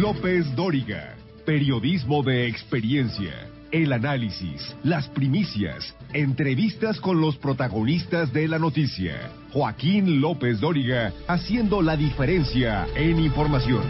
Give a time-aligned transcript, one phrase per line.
[0.00, 1.14] López Dóriga.
[1.44, 3.50] Periodismo de experiencia.
[3.70, 9.30] El análisis, las primicias, entrevistas con los protagonistas de la noticia.
[9.52, 13.82] Joaquín López Dóriga haciendo la diferencia en información.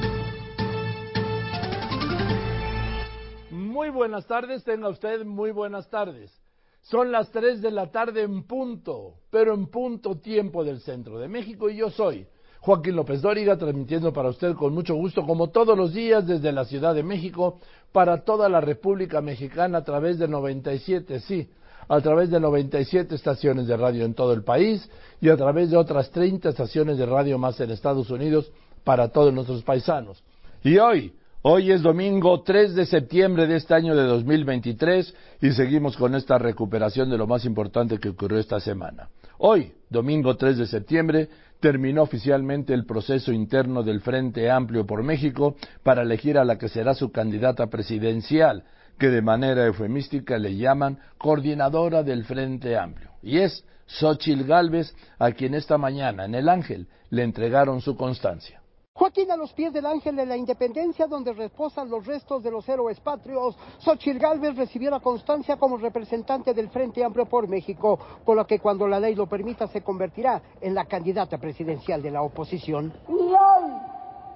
[3.52, 6.37] Muy buenas tardes, tenga usted muy buenas tardes.
[6.80, 11.29] Son las 3 de la tarde en punto, pero en punto tiempo del centro de
[11.29, 12.27] México y yo soy
[12.61, 16.64] Joaquín López Dóriga, transmitiendo para usted con mucho gusto, como todos los días, desde la
[16.64, 17.59] Ciudad de México,
[17.92, 21.48] para toda la República Mexicana a través de 97, sí,
[21.88, 24.88] a través de 97 estaciones de radio en todo el país
[25.20, 28.52] y a través de otras 30 estaciones de radio más en Estados Unidos
[28.84, 30.23] para todos nuestros paisanos.
[30.62, 35.96] Y hoy, Hoy es domingo 3 de septiembre de este año de 2023 y seguimos
[35.96, 39.09] con esta recuperación de lo más importante que ocurrió esta semana.
[39.38, 45.57] Hoy, domingo 3 de septiembre, terminó oficialmente el proceso interno del Frente Amplio por México
[45.82, 48.65] para elegir a la que será su candidata presidencial,
[48.98, 53.10] que de manera eufemística le llaman coordinadora del Frente Amplio.
[53.23, 58.60] Y es Xochil Gálvez, a quien esta mañana en El Ángel le entregaron su constancia.
[58.93, 62.69] Joaquín a los pies del ángel de la independencia donde reposan los restos de los
[62.69, 68.37] héroes patrios, Xochitl Gálvez recibió la constancia como representante del Frente Amplio por México, con
[68.37, 72.22] lo que cuando la ley lo permita se convertirá en la candidata presidencial de la
[72.22, 72.93] oposición.
[73.09, 73.72] Y hoy,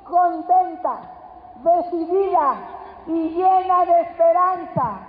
[0.04, 1.10] contenta,
[1.62, 2.56] decidida
[3.08, 5.00] y llena de esperanza,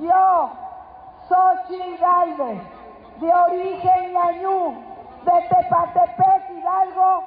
[0.00, 0.50] yo,
[1.26, 2.62] Xochitl Gálvez,
[3.18, 4.74] de origen ñañú,
[5.24, 7.23] de Tepatepec, Hidalgo,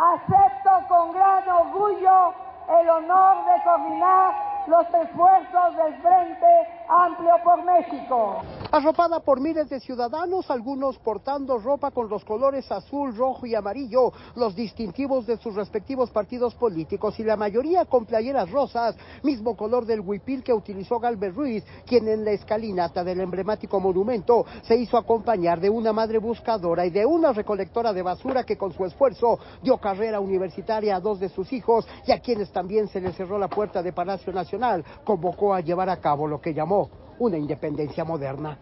[0.00, 2.34] acepto con gran orgullo
[2.80, 4.34] el honor de coordinar
[4.66, 8.42] los esfuerzos del Frente Amplio por México.
[8.72, 14.12] Arropada por miles de ciudadanos, algunos portando ropa con los colores azul, rojo y amarillo,
[14.34, 19.86] los distintivos de sus respectivos partidos políticos y la mayoría con playeras rosas, mismo color
[19.86, 24.98] del huipil que utilizó Galvez Ruiz, quien en la escalinata del emblemático monumento se hizo
[24.98, 29.38] acompañar de una madre buscadora y de una recolectora de basura que con su esfuerzo
[29.62, 33.38] dio carrera universitaria a dos de sus hijos y a quienes también se les cerró
[33.38, 36.79] la puerta de Palacio Nacional, convocó a llevar a cabo lo que llamó
[37.20, 38.56] una independencia moderna.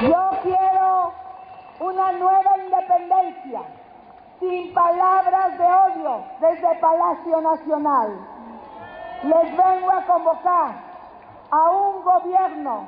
[0.00, 1.12] Yo quiero
[1.80, 3.60] una nueva independencia,
[4.40, 8.18] sin palabras de odio desde Palacio Nacional.
[9.24, 10.74] Les vengo a convocar
[11.50, 12.86] a un gobierno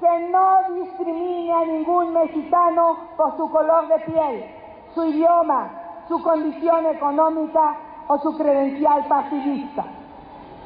[0.00, 4.44] que no discrimine a ningún mexicano por su color de piel,
[4.94, 5.70] su idioma,
[6.08, 7.76] su condición económica
[8.08, 9.84] o su credencial partidista.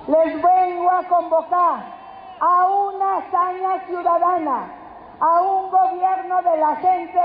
[0.07, 1.98] Les vengo a convocar
[2.41, 4.72] a una hazaña ciudadana,
[5.21, 7.21] a un gobierno de la gente,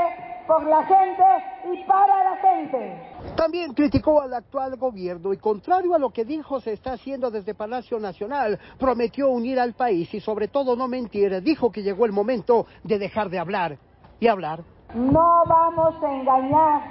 [0.47, 1.23] por la gente
[1.71, 3.01] y para la gente.
[3.35, 7.55] También criticó al actual gobierno y contrario a lo que dijo se está haciendo desde
[7.55, 12.11] Palacio Nacional, prometió unir al país y sobre todo no mentir, dijo que llegó el
[12.11, 13.77] momento de dejar de hablar
[14.19, 14.63] y hablar.
[14.93, 16.81] No vamos a engañar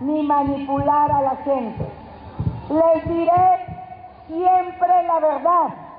[0.00, 1.86] ni manipular a la gente.
[2.70, 3.66] Les diré
[4.28, 5.89] siempre la verdad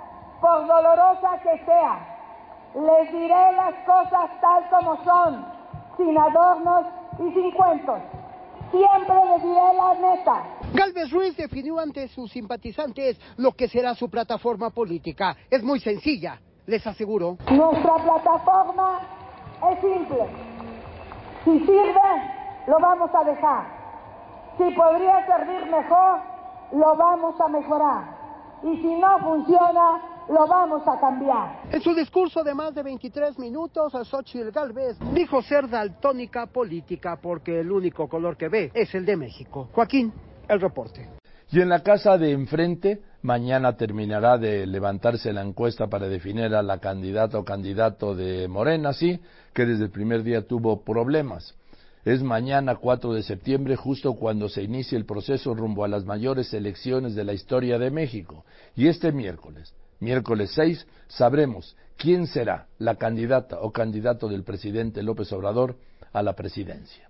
[0.42, 2.08] por dolorosa que sea.
[2.74, 5.46] Les diré las cosas tal como son,
[5.98, 6.86] sin adornos
[7.20, 8.00] y sin cuentos.
[8.72, 10.44] Siempre les diré la neta.
[10.74, 15.36] Galvez Ruiz definió ante sus simpatizantes lo que será su plataforma política.
[15.50, 17.38] Es muy sencilla, les aseguro.
[17.52, 19.00] Nuestra plataforma
[19.72, 20.26] es simple.
[21.44, 22.10] Si sirve,
[22.68, 23.66] lo vamos a dejar.
[24.58, 26.20] Si podría servir mejor,
[26.72, 28.04] lo vamos a mejorar.
[28.64, 31.62] Y si no funciona, lo vamos a cambiar.
[31.72, 37.18] En su discurso de más de 23 minutos, a Xochitl Galvez dijo ser daltónica política
[37.22, 39.70] porque el único color que ve es el de México.
[39.74, 40.14] Joaquín,
[40.48, 41.10] el reporte.
[41.52, 46.62] Y en la casa de enfrente, mañana terminará de levantarse la encuesta para definir a
[46.62, 49.20] la candidata o candidato de Morena, sí,
[49.54, 51.54] que desde el primer día tuvo problemas.
[52.06, 56.54] Es mañana 4 de septiembre, justo cuando se inicia el proceso rumbo a las mayores
[56.54, 58.46] elecciones de la historia de México.
[58.76, 65.32] Y este miércoles, miércoles 6, sabremos quién será la candidata o candidato del presidente López
[65.32, 65.78] Obrador
[66.12, 67.10] a la presidencia.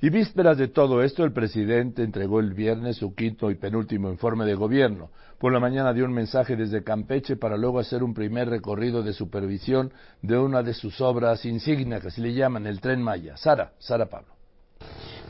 [0.00, 4.44] Y vísperas de todo esto, el presidente entregó el viernes su quinto y penúltimo informe
[4.44, 5.10] de gobierno.
[5.38, 9.14] Por la mañana dio un mensaje desde Campeche para luego hacer un primer recorrido de
[9.14, 13.38] supervisión de una de sus obras insignias, que se le llaman el Tren Maya.
[13.38, 14.34] Sara, Sara Pablo.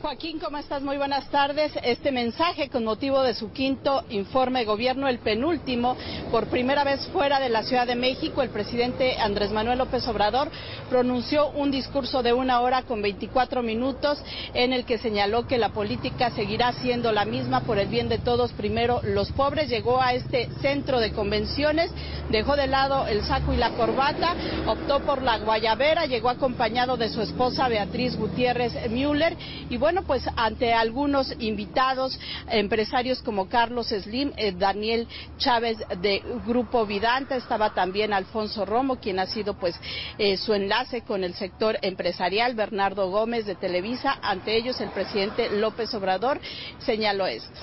[0.01, 0.83] Joaquín, ¿cómo estás?
[0.83, 1.71] Muy buenas tardes.
[1.81, 5.97] Este mensaje con motivo de su quinto informe de gobierno, el penúltimo,
[6.29, 10.51] por primera vez fuera de la Ciudad de México, el presidente Andrés Manuel López Obrador
[10.87, 14.21] pronunció un discurso de una hora con 24 minutos
[14.53, 18.19] en el que señaló que la política seguirá siendo la misma por el bien de
[18.19, 18.53] todos.
[18.53, 19.67] Primero los pobres.
[19.67, 21.89] Llegó a este centro de convenciones,
[22.29, 24.35] dejó de lado el saco y la corbata,
[24.67, 29.35] optó por la guayabera, llegó acompañado de su esposa Beatriz Gutiérrez Müller
[29.69, 32.19] y bueno, pues ante algunos invitados,
[32.49, 35.07] empresarios como Carlos Slim, eh, Daniel
[35.37, 39.79] Chávez de Grupo Vidanta, estaba también Alfonso Romo, quien ha sido pues
[40.17, 44.17] eh, su enlace con el sector empresarial, Bernardo Gómez de Televisa.
[44.21, 46.39] Ante ellos el presidente López Obrador
[46.79, 47.59] señaló esto.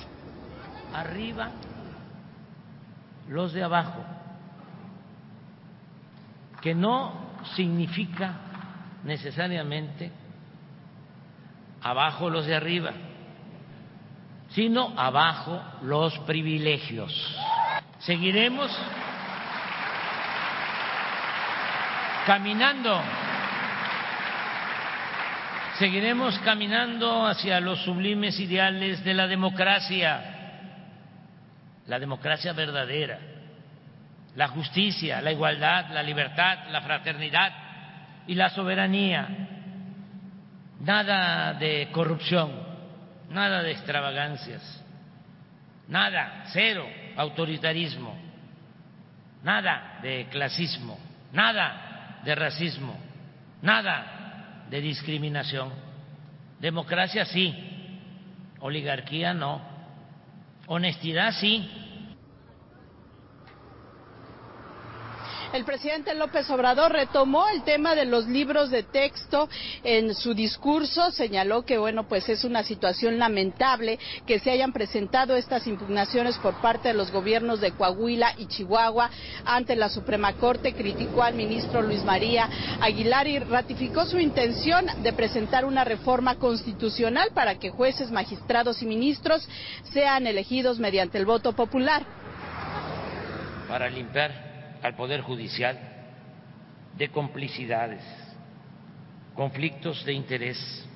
[0.93, 1.51] Arriba
[3.29, 4.03] los de abajo,
[6.61, 7.13] que no
[7.55, 8.33] significa
[9.03, 10.11] necesariamente
[11.85, 12.93] abajo los de arriba,
[14.49, 17.13] sino abajo los privilegios.
[17.99, 18.75] Seguiremos
[22.25, 22.99] caminando,
[25.77, 30.21] seguiremos caminando hacia los sublimes ideales de la democracia,
[31.85, 33.19] la democracia verdadera,
[34.35, 37.53] la justicia, la igualdad, la libertad, la fraternidad
[38.25, 39.54] y la soberanía
[40.79, 42.51] nada de corrupción,
[43.29, 44.83] nada de extravagancias,
[45.87, 46.85] nada, cero
[47.15, 48.15] autoritarismo,
[49.43, 50.99] nada de clasismo,
[51.31, 52.97] nada de racismo,
[53.61, 55.71] nada de discriminación.
[56.59, 57.53] Democracia sí,
[58.59, 59.61] oligarquía no,
[60.67, 61.84] honestidad sí,
[65.55, 69.47] El presidente López Obrador retomó el tema de los libros de texto
[69.85, 73.97] en su discurso, señaló que bueno, pues es una situación lamentable
[74.27, 79.09] que se hayan presentado estas impugnaciones por parte de los gobiernos de Coahuila y Chihuahua
[79.45, 82.49] ante la Suprema Corte, criticó al ministro Luis María
[82.81, 88.85] Aguilar y ratificó su intención de presentar una reforma constitucional para que jueces, magistrados y
[88.85, 89.47] ministros
[89.93, 92.03] sean elegidos mediante el voto popular.
[93.69, 94.44] Para limpiar
[94.85, 95.79] al Poder Judicial
[96.95, 98.03] de complicidades,
[99.33, 100.87] conflictos de interés,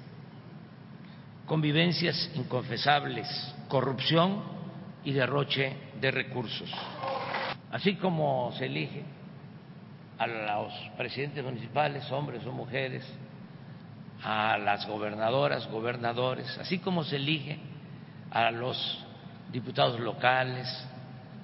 [1.48, 3.28] convivencias inconfesables,
[3.68, 4.44] corrupción
[5.04, 6.72] y derroche de recursos.
[7.72, 9.04] Así como se elige
[10.20, 13.04] a los presidentes municipales, hombres o mujeres,
[14.24, 17.58] a las gobernadoras, gobernadores, así como se elige
[18.30, 19.04] a los
[19.52, 20.68] diputados locales,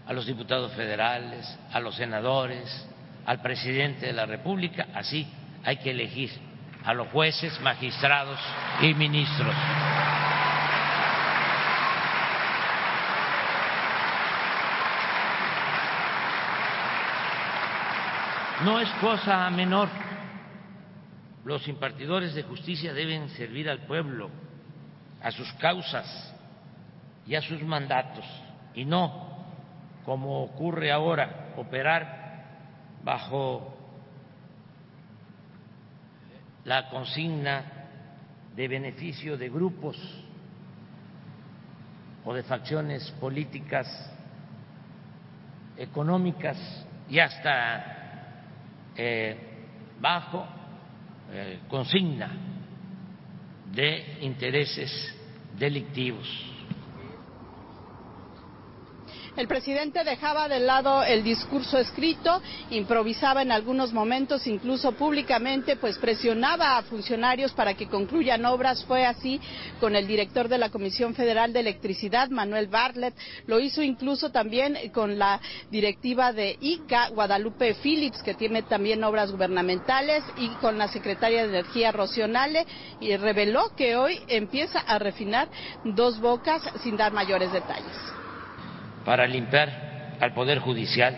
[0.05, 2.87] a los diputados federales, a los senadores,
[3.25, 5.27] al presidente de la República, así
[5.63, 6.31] hay que elegir
[6.83, 8.39] a los jueces, magistrados
[8.81, 9.55] y ministros.
[18.63, 19.89] No es cosa menor.
[21.43, 24.29] Los impartidores de justicia deben servir al pueblo,
[25.21, 26.33] a sus causas
[27.27, 28.25] y a sus mandatos,
[28.75, 29.34] y no
[30.05, 32.43] como ocurre ahora, operar
[33.03, 33.73] bajo
[36.63, 37.63] la consigna
[38.55, 39.97] de beneficio de grupos
[42.23, 43.87] o de facciones políticas,
[45.77, 46.57] económicas
[47.09, 47.95] y hasta
[48.95, 49.37] eh,
[49.99, 50.45] bajo
[51.31, 52.31] eh, consigna
[53.73, 55.15] de intereses
[55.57, 56.54] delictivos.
[59.35, 65.97] El presidente dejaba de lado el discurso escrito, improvisaba en algunos momentos, incluso públicamente, pues
[65.97, 68.85] presionaba a funcionarios para que concluyan obras.
[68.85, 69.41] Fue así
[69.81, 73.13] con el director de la Comisión Federal de Electricidad, Manuel Bartlett.
[73.45, 79.33] Lo hizo incluso también con la directiva de ICA, Guadalupe Phillips, que tiene también obras
[79.33, 82.65] gubernamentales, y con la secretaria de Energía, Rocionale,
[83.01, 85.49] y reveló que hoy empieza a refinar
[85.83, 88.15] dos bocas sin dar mayores detalles
[89.05, 91.15] para limpiar al Poder Judicial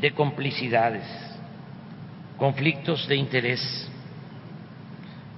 [0.00, 1.04] de complicidades,
[2.38, 3.90] conflictos de interés,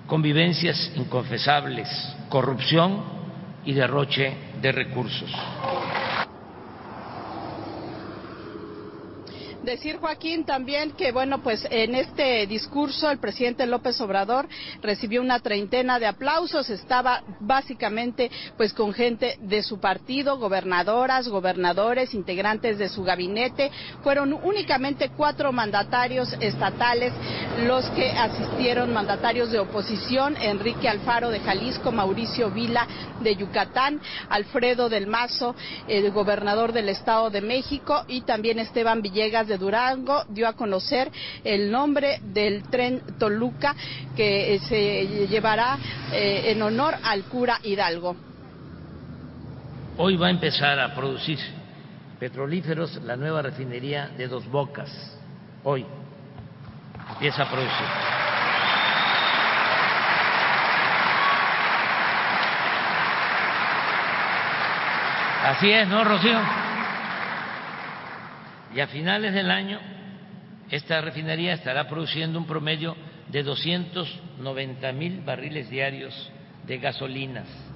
[0.07, 1.89] convivencias inconfesables,
[2.29, 3.03] corrupción
[3.65, 5.33] y derroche de recursos.
[9.63, 14.49] Decir, Joaquín, también que, bueno, pues en este discurso el presidente López Obrador
[14.83, 22.13] recibió una treintena de aplausos, estaba básicamente pues con gente de su partido, gobernadoras, gobernadores,
[22.13, 23.71] integrantes de su gabinete.
[24.03, 27.13] Fueron únicamente cuatro mandatarios estatales
[27.65, 32.89] los que asistieron, mandatarios de oposición, Enrique Alfaro de Jalisco, Mauricio Vila
[33.21, 35.55] de Yucatán, Alfredo del Mazo,
[35.87, 41.11] el gobernador del Estado de México y también Esteban Villegas Durango dio a conocer
[41.45, 43.75] el nombre del tren Toluca
[44.17, 45.79] que eh, se llevará
[46.13, 48.17] eh, en honor al cura Hidalgo.
[49.99, 51.39] Hoy va a empezar a producir
[52.19, 54.91] petrolíferos la nueva refinería de Dos Bocas.
[55.65, 55.85] Hoy
[57.11, 57.87] empieza a producir.
[65.45, 66.62] Así es, ¿no, Rocío?
[68.75, 69.79] Y a finales del año
[70.71, 72.97] esta refinería estará produciendo un promedio
[73.29, 76.33] de 290 mil barriles diarios
[76.67, 77.72] de gasolinas.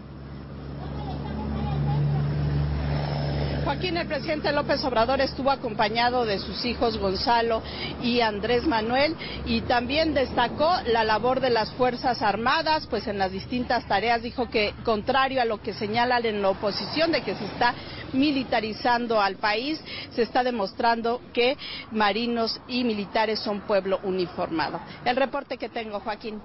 [3.66, 7.64] Joaquín, el presidente López Obrador estuvo acompañado de sus hijos Gonzalo
[8.00, 13.32] y Andrés Manuel y también destacó la labor de las Fuerzas Armadas, pues en las
[13.32, 17.44] distintas tareas dijo que, contrario a lo que señalan en la oposición de que se
[17.44, 17.74] está
[18.12, 19.80] militarizando al país,
[20.12, 21.56] se está demostrando que
[21.90, 24.78] marinos y militares son pueblo uniformado.
[25.04, 26.40] El reporte que tengo, Joaquín.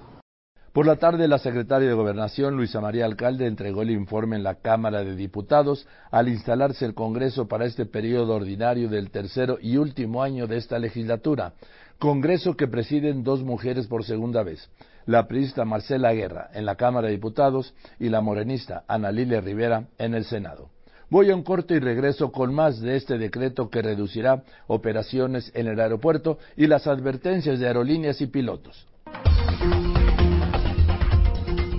[0.72, 4.54] Por la tarde, la secretaria de Gobernación, Luisa María Alcalde, entregó el informe en la
[4.54, 10.22] Cámara de Diputados al instalarse el Congreso para este periodo ordinario del tercero y último
[10.22, 11.52] año de esta legislatura.
[11.98, 14.70] Congreso que presiden dos mujeres por segunda vez.
[15.04, 19.88] La priista Marcela Guerra en la Cámara de Diputados y la morenista Ana Lilia Rivera
[19.98, 20.70] en el Senado.
[21.10, 25.66] Voy a un corte y regreso con más de este decreto que reducirá operaciones en
[25.66, 28.86] el aeropuerto y las advertencias de aerolíneas y pilotos.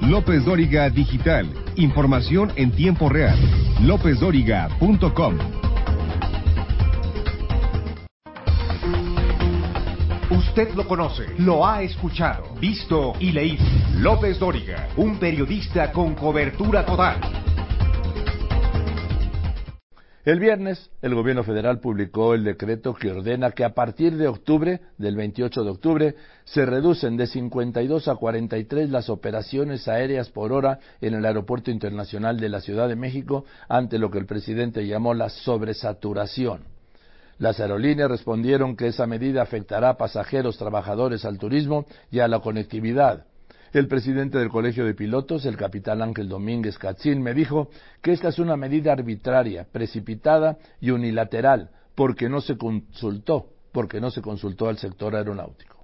[0.08, 1.50] López Dóriga Digital.
[1.78, 3.38] Información en tiempo real.
[3.82, 5.38] LópezDóriga.com.
[10.30, 13.64] Usted lo conoce, lo ha escuchado, visto y leído.
[13.96, 17.43] López Dóriga, un periodista con cobertura total.
[20.26, 24.80] El viernes, el gobierno federal publicó el decreto que ordena que a partir de octubre,
[24.98, 26.16] del 28 de octubre,
[26.46, 32.40] se reducen de 52 a 43 las operaciones aéreas por hora en el Aeropuerto Internacional
[32.40, 36.62] de la Ciudad de México ante lo que el presidente llamó la sobresaturación.
[37.38, 42.40] Las aerolíneas respondieron que esa medida afectará a pasajeros, trabajadores, al turismo y a la
[42.40, 43.26] conectividad.
[43.74, 47.70] El presidente del Colegio de Pilotos, el capitán Ángel Domínguez Catzín, me dijo
[48.04, 54.12] que esta es una medida arbitraria, precipitada y unilateral, porque no se consultó, porque no
[54.12, 55.78] se consultó al sector aeronáutico.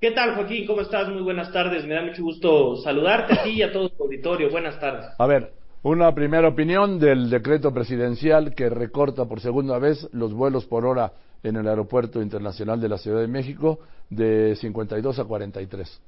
[0.00, 0.68] ¿Qué tal, Joaquín?
[0.68, 1.08] ¿Cómo estás?
[1.08, 1.84] Muy buenas tardes.
[1.84, 4.48] Me da mucho gusto saludarte a ti y a todo tu auditorio.
[4.48, 5.06] Buenas tardes.
[5.18, 10.66] A ver, una primera opinión del decreto presidencial que recorta por segunda vez los vuelos
[10.66, 13.80] por hora en el Aeropuerto Internacional de la Ciudad de México
[14.10, 16.00] de 52 a 43.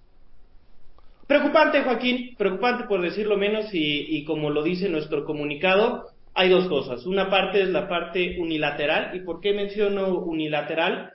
[1.26, 6.04] Preocupante, Joaquín, preocupante por decirlo menos y, como lo dice nuestro comunicado,
[6.34, 7.06] hay dos cosas.
[7.06, 9.16] Una parte es la parte unilateral.
[9.16, 11.12] ¿Y por qué menciono unilateral?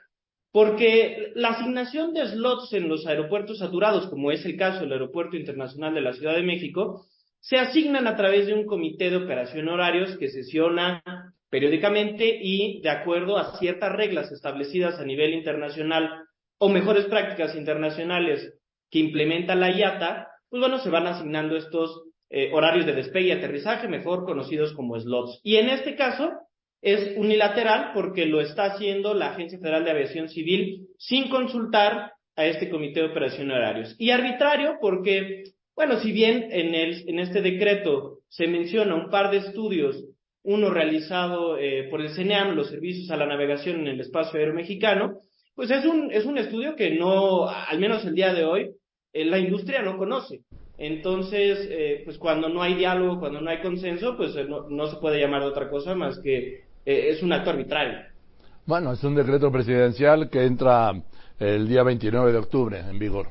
[0.52, 5.38] Porque la asignación de slots en los aeropuertos saturados, como es el caso del Aeropuerto
[5.38, 7.06] Internacional de la Ciudad de México,
[7.40, 11.04] se asignan a través de un comité de operación horarios que sesiona
[11.52, 16.24] periódicamente y de acuerdo a ciertas reglas establecidas a nivel internacional
[16.58, 18.60] o mejores prácticas internacionales
[18.90, 23.32] que implementa la IATA, pues bueno, se van asignando estos eh, horarios de despegue y
[23.32, 25.40] aterrizaje, mejor conocidos como slots.
[25.44, 26.32] Y en este caso
[26.82, 32.46] es unilateral porque lo está haciendo la Agencia Federal de Aviación Civil sin consultar a
[32.46, 33.96] este Comité de Operación Horarios.
[33.98, 35.44] Y arbitrario porque,
[35.76, 40.06] bueno, si bien en, el, en este decreto se menciona un par de estudios,
[40.44, 44.54] uno realizado eh, por el CENEAM, los servicios a la navegación en el espacio aéreo
[44.54, 45.20] mexicano,
[45.54, 48.72] pues es un, es un estudio que no, al menos el día de hoy,
[49.26, 50.42] la industria no conoce.
[50.78, 54.96] Entonces, eh, pues cuando no hay diálogo, cuando no hay consenso, pues eh, no, se
[54.98, 58.00] puede llamar de otra cosa más que es un acto arbitrario.
[58.66, 60.94] Bueno, es un decreto presidencial que entra
[61.40, 63.30] el día 29 de octubre en vigor.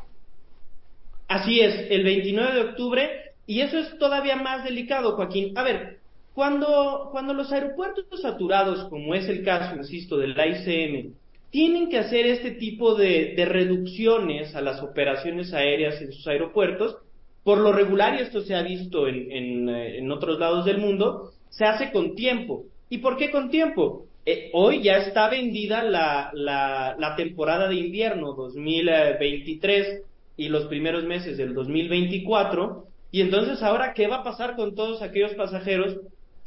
[1.29, 3.11] Así es, el 29 de octubre,
[3.47, 5.57] y eso es todavía más delicado, Joaquín.
[5.57, 5.99] A ver,
[6.35, 11.15] cuando, cuando los aeropuertos saturados, como es el caso, insisto, del ICM,
[11.51, 16.97] tienen que hacer este tipo de, reducciones a las operaciones aéreas en sus aeropuertos.
[17.45, 21.65] Por lo regular, y esto se ha visto en, en, otros lados del mundo, se
[21.65, 22.65] hace con tiempo.
[22.91, 24.05] ¿Y por qué con tiempo?
[24.31, 30.03] eh, hoy ya está vendida la, la, la temporada de invierno 2023
[30.37, 32.85] y los primeros meses del 2024.
[33.11, 35.97] Y entonces ahora, ¿qué va a pasar con todos aquellos pasajeros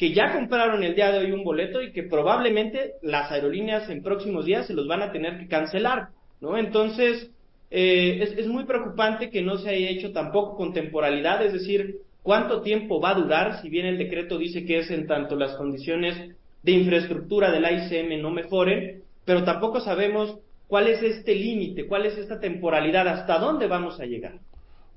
[0.02, 4.02] que ya compraron el día de hoy un boleto y que probablemente las aerolíneas en
[4.02, 6.08] próximos días se los van a tener que cancelar?
[6.40, 6.58] ¿no?
[6.58, 7.30] Entonces,
[7.70, 11.98] eh, es, es muy preocupante que no se haya hecho tampoco con temporalidad, es decir,
[12.24, 15.54] cuánto tiempo va a durar, si bien el decreto dice que es en tanto las
[15.56, 22.08] condiciones de infraestructura del ICM no mejoren, pero tampoco sabemos cuál es este límite, cuál
[22.08, 24.40] es esta temporalidad, hasta dónde vamos a llegar.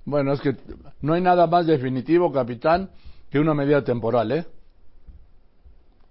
[0.06, 0.54] Bueno, es que
[1.02, 2.88] no hay nada más definitivo, capitán,
[3.30, 4.44] que una medida temporal, ¿eh?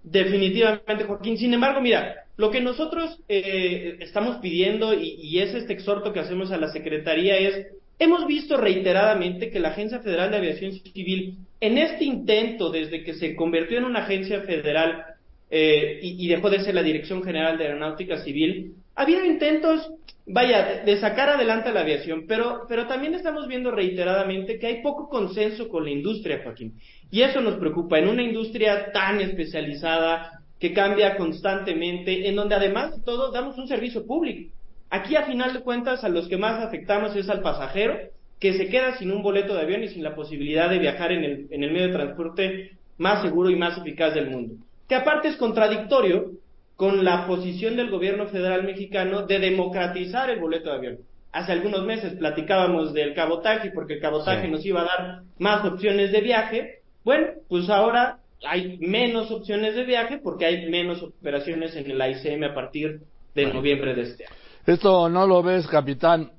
[0.04, 1.38] Definitivamente, Joaquín.
[1.38, 6.52] Sin embargo, mira, lo que nosotros eh, estamos pidiendo y, es este exhorto que hacemos
[6.52, 7.68] a la Secretaría es,
[7.98, 13.14] hemos visto reiteradamente que la Agencia Federal de Aviación Civil, en este intento desde que
[13.14, 15.04] se convirtió en una agencia federal
[15.50, 19.90] eh, y, dejó de ser la Dirección General de Aeronáutica Civil, ha habido intentos,
[20.26, 25.08] vaya, de, sacar adelante la aviación, pero, pero también estamos viendo reiteradamente que hay poco
[25.08, 26.78] consenso con la industria, Joaquín.
[27.10, 32.96] Y eso nos preocupa, en una industria tan especializada, que cambia constantemente, en donde además
[32.96, 34.50] de todo damos un servicio público.
[34.88, 37.98] Aquí a final de cuentas a los que más afectamos es al pasajero,
[38.38, 41.24] que se queda sin un boleto de avión y sin la posibilidad de viajar en
[41.24, 44.54] el, en el medio de transporte más seguro y más eficaz del mundo.
[44.88, 46.30] Que aparte es contradictorio
[46.76, 50.98] con la posición del gobierno federal mexicano de democratizar el boleto de avión.
[51.32, 54.50] Hace algunos meses platicábamos del cabotaje porque el cabotaje sí.
[54.50, 56.80] nos iba a dar más opciones de viaje.
[57.04, 62.44] Bueno, pues ahora hay menos opciones de viaje porque hay menos operaciones en el ICM
[62.44, 63.00] a partir
[63.34, 64.34] de noviembre de este año.
[64.66, 66.32] ¿Esto no lo ves, capitán,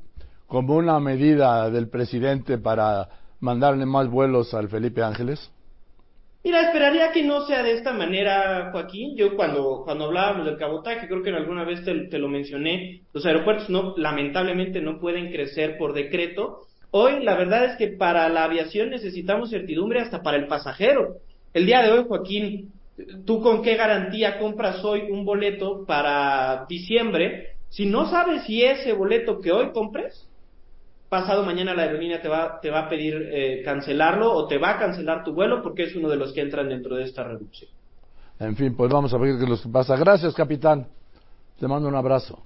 [0.47, 3.07] como una medida del presidente para
[3.39, 5.51] mandarle más vuelos al Felipe Ángeles?
[6.45, 9.17] Mira, esperaría que no sea de esta manera, Joaquín.
[9.17, 13.25] Yo cuando, cuando hablábamos del cabotaje, creo que alguna vez te, te, lo mencioné, los
[13.25, 16.59] aeropuertos no, lamentablemente no pueden crecer por decreto.
[16.91, 21.15] Hoy la verdad es que para la aviación necesitamos certidumbre hasta para el pasajero.
[21.51, 22.71] El día de hoy, Joaquín,
[23.25, 28.93] ¿tú con qué garantía compras hoy un boleto para diciembre si no sabes si ese
[28.93, 30.29] boleto que hoy compres
[31.09, 34.71] pasado mañana la aerolínea te va, te va a pedir eh, cancelarlo o te va
[34.71, 37.69] a cancelar tu vuelo porque es uno de los que entran dentro de esta reducción.
[38.39, 39.95] En fin, pues vamos a ver qué es lo que pasa.
[39.95, 40.87] Gracias, capitán.
[41.59, 42.43] Te mando un abrazo.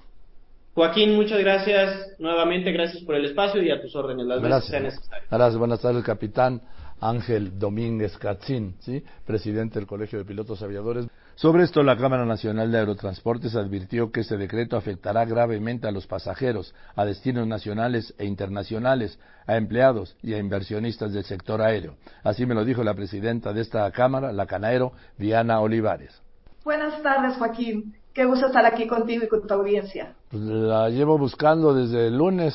[0.75, 2.15] Joaquín, muchas gracias.
[2.19, 4.83] Nuevamente, gracias por el espacio y a tus órdenes, las gracias.
[4.83, 5.09] veces.
[5.29, 6.61] Gracias, buenas tardes, capitán.
[7.01, 9.03] Ángel Domínguez Catzín, ¿sí?
[9.25, 11.07] presidente del Colegio de Pilotos Aviadores.
[11.39, 16.05] Sobre esto, la Cámara Nacional de Aerotransportes advirtió que este decreto afectará gravemente a los
[16.05, 21.95] pasajeros, a destinos nacionales e internacionales, a empleados y a inversionistas del sector aéreo.
[22.25, 26.21] Así me lo dijo la presidenta de esta Cámara, la canaero Diana Olivares.
[26.65, 27.95] Buenas tardes, Joaquín.
[28.13, 30.15] Qué gusto estar aquí contigo y con tu audiencia.
[30.29, 32.53] Pues la llevo buscando desde el lunes.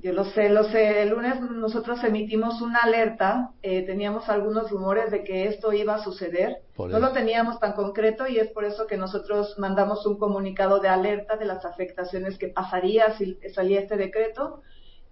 [0.00, 1.02] Yo lo sé, lo sé.
[1.02, 3.50] El lunes nosotros emitimos una alerta.
[3.62, 6.58] Eh, teníamos algunos rumores de que esto iba a suceder.
[6.78, 10.88] No lo teníamos tan concreto y es por eso que nosotros mandamos un comunicado de
[10.88, 14.62] alerta de las afectaciones que pasaría si salía este decreto.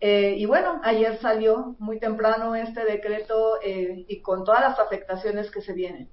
[0.01, 5.51] Eh, y bueno, ayer salió muy temprano este decreto eh, y con todas las afectaciones
[5.51, 6.09] que se vienen.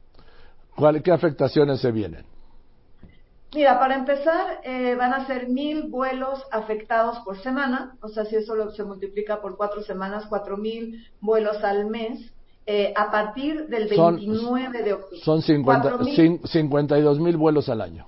[0.75, 2.25] ¿Cuál, ¿Qué afectaciones se vienen?
[3.53, 8.35] Mira, para empezar, eh, van a ser mil vuelos afectados por semana, o sea, si
[8.35, 12.33] eso lo, se multiplica por cuatro semanas, cuatro mil vuelos al mes,
[12.65, 15.21] eh, a partir del 29 son, de octubre.
[15.23, 15.99] Son 50,
[16.45, 18.07] 52 mil vuelos al año.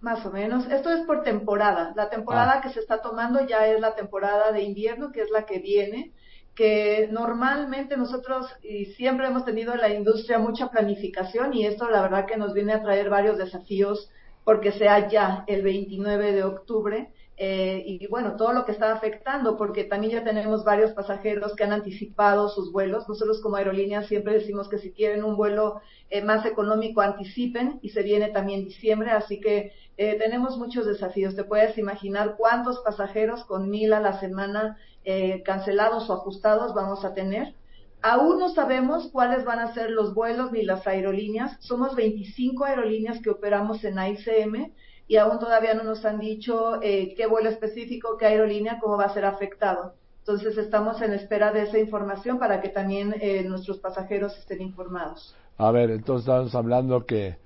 [0.00, 0.66] Más o menos.
[0.66, 1.92] Esto es por temporada.
[1.94, 2.60] La temporada ah.
[2.60, 6.12] que se está tomando ya es la temporada de invierno, que es la que viene
[6.54, 12.02] que normalmente nosotros y siempre hemos tenido en la industria mucha planificación y esto la
[12.02, 14.10] verdad que nos viene a traer varios desafíos
[14.44, 19.56] porque sea ya el 29 de octubre eh, y bueno, todo lo que está afectando,
[19.56, 23.08] porque también ya tenemos varios pasajeros que han anticipado sus vuelos.
[23.08, 27.90] Nosotros como aerolínea siempre decimos que si quieren un vuelo eh, más económico, anticipen y
[27.90, 31.34] se viene también diciembre, así que eh, tenemos muchos desafíos.
[31.34, 37.04] Te puedes imaginar cuántos pasajeros con mil a la semana eh, cancelados o ajustados vamos
[37.04, 37.54] a tener.
[38.02, 41.56] Aún no sabemos cuáles van a ser los vuelos ni las aerolíneas.
[41.60, 44.72] Somos 25 aerolíneas que operamos en AICM
[45.12, 49.04] y aún todavía no nos han dicho eh, qué vuelo específico, qué aerolínea, cómo va
[49.04, 49.92] a ser afectado.
[50.20, 55.36] Entonces estamos en espera de esa información para que también eh, nuestros pasajeros estén informados.
[55.58, 57.36] A ver, entonces estamos hablando que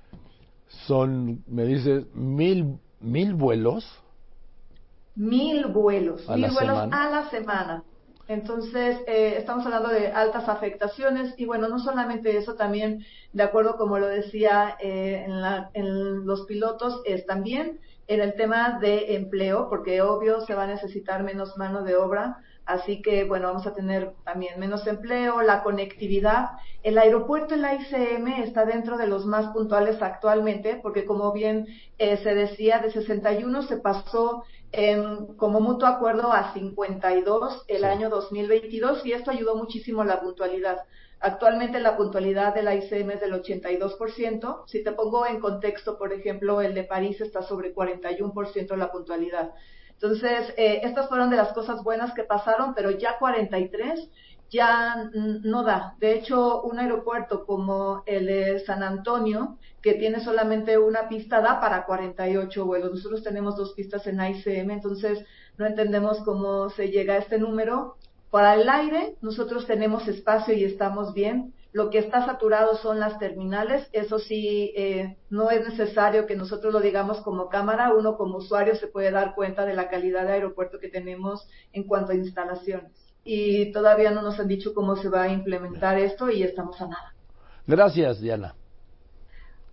[0.86, 3.84] son, me dices, mil, mil vuelos.
[5.16, 7.04] Mil vuelos, ¿A mil vuelos semana?
[7.04, 7.82] a la semana.
[8.28, 13.76] Entonces, eh, estamos hablando de altas afectaciones y bueno, no solamente eso, también, de acuerdo
[13.76, 19.14] como lo decía eh, en, la, en, los pilotos, es también en el tema de
[19.14, 23.66] empleo, porque obvio se va a necesitar menos mano de obra, así que bueno, vamos
[23.66, 26.50] a tener también menos empleo, la conectividad.
[26.82, 31.66] El aeropuerto en la ICM está dentro de los más puntuales actualmente, porque como bien
[31.98, 34.44] eh, se decía, de 61 se pasó
[35.36, 40.84] como mutuo acuerdo a 52 el año 2022 y esto ayudó muchísimo la puntualidad.
[41.18, 44.64] Actualmente la puntualidad de la ICM es del 82%.
[44.66, 49.52] Si te pongo en contexto, por ejemplo, el de París está sobre 41% la puntualidad.
[49.92, 54.10] Entonces, eh, estas fueron de las cosas buenas que pasaron, pero ya 43
[54.50, 55.94] ya no da.
[55.98, 61.60] De hecho, un aeropuerto como el de San Antonio, que tiene solamente una pista, da
[61.60, 62.90] para 48 vuelos.
[62.90, 65.24] Nosotros tenemos dos pistas en ICM, entonces
[65.58, 67.96] no entendemos cómo se llega a este número.
[68.30, 71.54] Para el aire, nosotros tenemos espacio y estamos bien.
[71.72, 73.88] Lo que está saturado son las terminales.
[73.92, 77.94] Eso sí, eh, no es necesario que nosotros lo digamos como cámara.
[77.94, 81.84] Uno como usuario se puede dar cuenta de la calidad de aeropuerto que tenemos en
[81.84, 86.30] cuanto a instalaciones y todavía no nos han dicho cómo se va a implementar esto
[86.30, 87.12] y estamos a nada.
[87.66, 88.54] Gracias, Diana.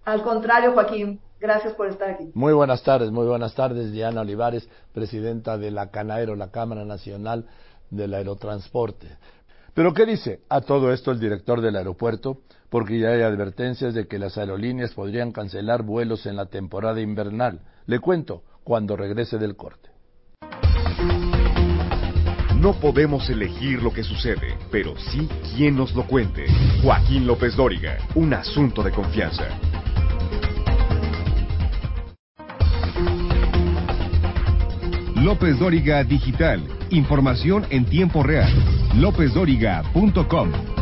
[0.05, 2.31] Al contrario, Joaquín, gracias por estar aquí.
[2.33, 7.45] Muy buenas tardes, muy buenas tardes, Diana Olivares, presidenta de la Canaero, la Cámara Nacional
[7.91, 9.07] del Aerotransporte.
[9.75, 12.39] Pero ¿qué dice a todo esto el director del aeropuerto?
[12.69, 17.61] Porque ya hay advertencias de que las aerolíneas podrían cancelar vuelos en la temporada invernal.
[17.85, 19.92] Le cuento cuando regrese del corte.
[22.63, 26.45] No podemos elegir lo que sucede, pero sí quién nos lo cuente.
[26.81, 29.49] Joaquín López Dóriga, un asunto de confianza.
[35.13, 36.63] López Dóriga Digital.
[36.89, 38.53] Información en tiempo real.
[38.95, 40.72] LópezDóriga.com.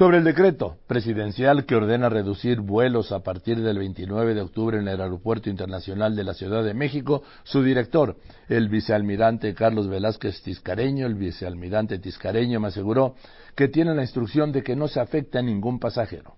[0.00, 4.88] Sobre el decreto presidencial que ordena reducir vuelos a partir del 29 de octubre en
[4.88, 8.16] el Aeropuerto Internacional de la Ciudad de México, su director,
[8.48, 13.14] el vicealmirante Carlos Velázquez Tiscareño, el vicealmirante Tiscareño me aseguró
[13.54, 16.32] que tiene la instrucción de que no se afecte a ningún pasajero.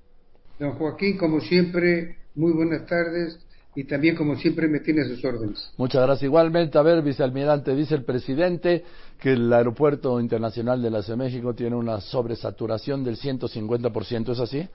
[0.59, 3.39] Don Joaquín, como siempre, muy buenas tardes
[3.75, 5.73] y también, como siempre, me tiene sus órdenes.
[5.79, 6.25] Muchas gracias.
[6.25, 8.85] Igualmente, a ver, vicealmirante, dice el presidente
[9.19, 14.41] que el Aeropuerto Internacional de la Ciudad de México tiene una sobresaturación del 150%, ¿es
[14.41, 14.69] así?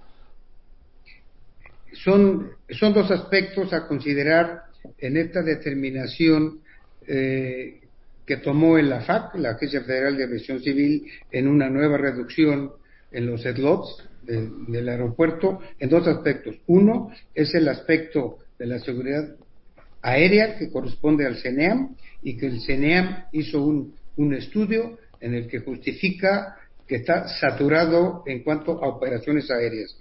[2.04, 4.64] Son, son dos aspectos a considerar
[4.98, 6.62] en esta determinación
[7.08, 7.82] eh,
[8.26, 12.72] que tomó el AFAC, la Agencia Federal de Aviación Civil, en una nueva reducción
[13.12, 16.56] en los slots del aeropuerto, en dos aspectos.
[16.68, 19.36] Uno es el aspecto de la seguridad
[20.02, 25.48] aérea que corresponde al CENEAM y que el CENEAM hizo un, un estudio en el
[25.48, 26.56] que justifica
[26.88, 29.98] que está saturado en cuanto a operaciones aéreas.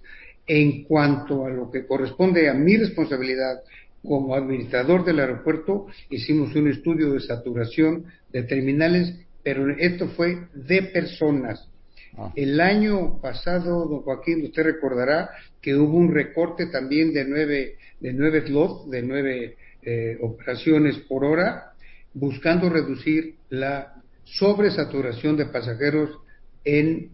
[0.47, 3.62] En cuanto a lo que corresponde a mi responsabilidad
[4.05, 10.83] como administrador del aeropuerto, hicimos un estudio de saturación de terminales, pero esto fue de
[10.83, 11.69] personas.
[12.16, 12.33] Ah.
[12.35, 18.12] El año pasado, don Joaquín, usted recordará que hubo un recorte también de nueve, de
[18.12, 21.72] nueve slots, de nueve eh, operaciones por hora,
[22.14, 26.11] buscando reducir la sobresaturación de pasajeros
[26.64, 27.11] en,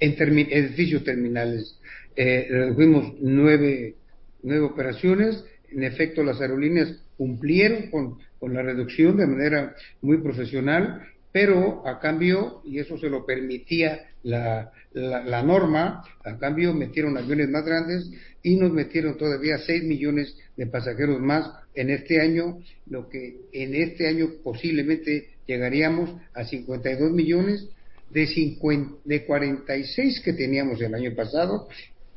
[0.00, 1.78] edificios terminales.
[2.16, 3.94] Eh, redujimos nueve,
[4.42, 5.44] nueve operaciones.
[5.70, 11.02] En efecto, las aerolíneas cumplieron con, con la reducción de manera muy profesional
[11.34, 17.48] pero a cambio, y eso se lo permitía la, la, norma, a cambio metieron aviones
[17.48, 18.10] más grandes
[18.42, 23.74] y nos metieron todavía 6 millones de pasajeros más en este año, lo que en
[23.74, 27.68] este año posiblemente llegaríamos a 52 millones
[28.10, 31.68] de, 50, de 46 que teníamos el año pasado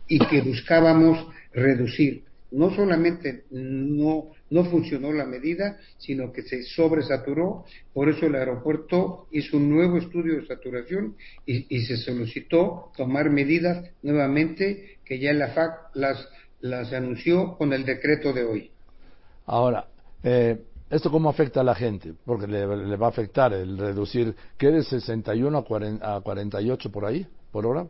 [0.07, 2.23] y que buscábamos reducir.
[2.51, 7.65] No solamente no no funcionó la medida, sino que se sobresaturó.
[7.93, 13.89] Por eso el aeropuerto hizo un nuevo estudio de saturación y, se solicitó tomar medidas
[14.01, 16.27] nuevamente que ya la FAC las,
[16.61, 18.71] las anunció con el decreto de hoy.
[19.45, 19.87] Ahora,
[20.23, 20.57] eh,
[20.89, 22.13] ¿esto cómo afecta a la gente?
[22.25, 25.65] Porque le, va a afectar el reducir, ¿qué de 61
[26.01, 27.87] a, a 48 por ahí, por hora?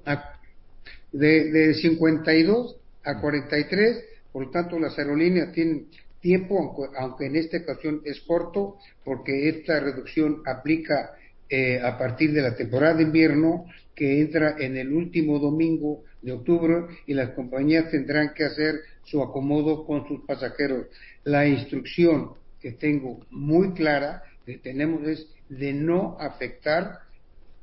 [1.12, 5.88] De, de 52 a 43, por lo tanto las aerolíneas tienen
[6.28, 11.16] tiempo, aunque en esta ocasión es corto, porque esta reducción aplica
[11.50, 16.34] eh, a partir de la temporada de invierno que entra en el último domingo de
[16.34, 20.88] octubre y las compañías tendrán que hacer su acomodo con sus pasajeros.
[21.24, 27.00] La instrucción que tengo muy clara que tenemos es de no afectar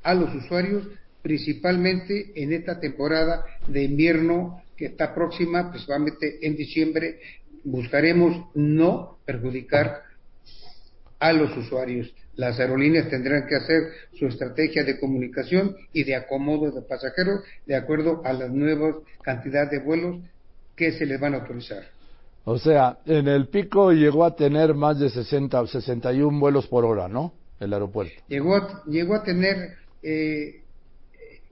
[0.02, 0.88] a los usuarios,
[1.20, 7.20] principalmente en esta temporada de invierno que está próxima, principalmente en diciembre,
[7.64, 10.02] buscaremos no perjudicar
[11.18, 12.12] a los usuarios.
[12.36, 13.82] Las aerolíneas tendrán que hacer
[14.18, 19.70] su estrategia de comunicación y de acomodo de pasajeros de acuerdo a las nuevas cantidades
[19.70, 20.16] de vuelos
[20.76, 21.84] que se les van a autorizar.
[22.44, 26.84] O sea, en el pico llegó a tener más de 60 o 61 vuelos por
[26.84, 27.32] hora, ¿no?
[27.58, 28.12] El aeropuerto.
[28.28, 30.63] Llegó a, llegó a tener eh,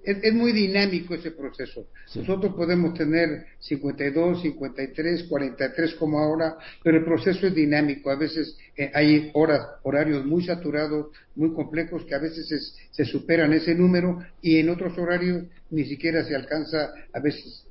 [0.05, 1.87] es, muy dinámico ese proceso.
[2.15, 8.11] Nosotros podemos tener 52, 53, 43 como ahora, pero el proceso es dinámico.
[8.11, 13.53] A veces eh, hay horas, horarios muy saturados, muy complejos, que a veces se superan
[13.53, 17.67] ese número y en otros horarios ni siquiera se alcanza a veces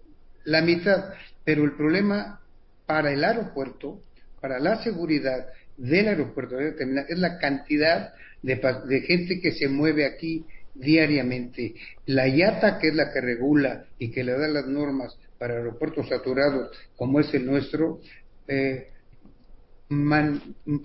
[0.46, 1.14] la mitad.
[1.44, 2.42] Pero el problema
[2.86, 4.02] para el aeropuerto,
[4.40, 10.46] para la seguridad del aeropuerto es la cantidad de, de gente que se mueve aquí
[10.74, 11.76] diariamente.
[12.06, 16.08] La IATA, que es la que regula y que le da las normas para aeropuertos
[16.08, 18.00] saturados como es el nuestro,
[18.48, 18.88] eh,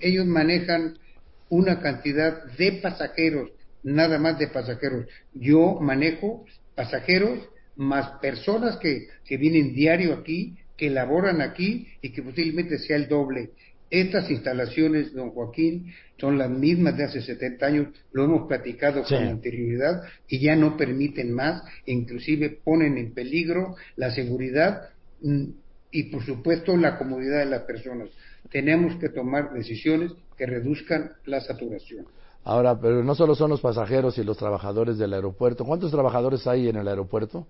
[0.00, 0.98] ellos manejan
[1.48, 3.50] una cantidad de pasajeros,
[3.82, 5.06] nada más de pasajeros.
[5.32, 6.44] Yo manejo
[6.74, 12.96] pasajeros más personas que, que vienen diario aquí, que laboran aquí y que posiblemente sea
[12.96, 13.50] el doble.
[13.90, 19.22] Estas instalaciones, don Joaquín, son las mismas de hace 70 años, lo hemos platicado con
[19.22, 24.90] anterioridad y ya no permiten más, inclusive ponen en peligro la seguridad
[25.22, 25.44] mm,
[25.92, 28.08] y por supuesto la comodidad de las personas.
[28.50, 32.06] Tenemos que tomar decisiones que reduzcan la saturación.
[32.44, 35.64] Ahora, pero no solo son los pasajeros y los trabajadores del aeropuerto.
[35.64, 37.46] ¿Cuántos trabajadores hay en el aeropuerto?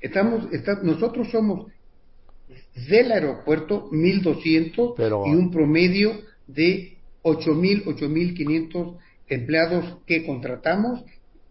[0.00, 0.46] Estamos,
[0.82, 1.66] nosotros somos
[2.74, 8.96] del aeropuerto 1.200 y un promedio de 8.000, 8.500
[9.28, 11.04] empleados que contratamos,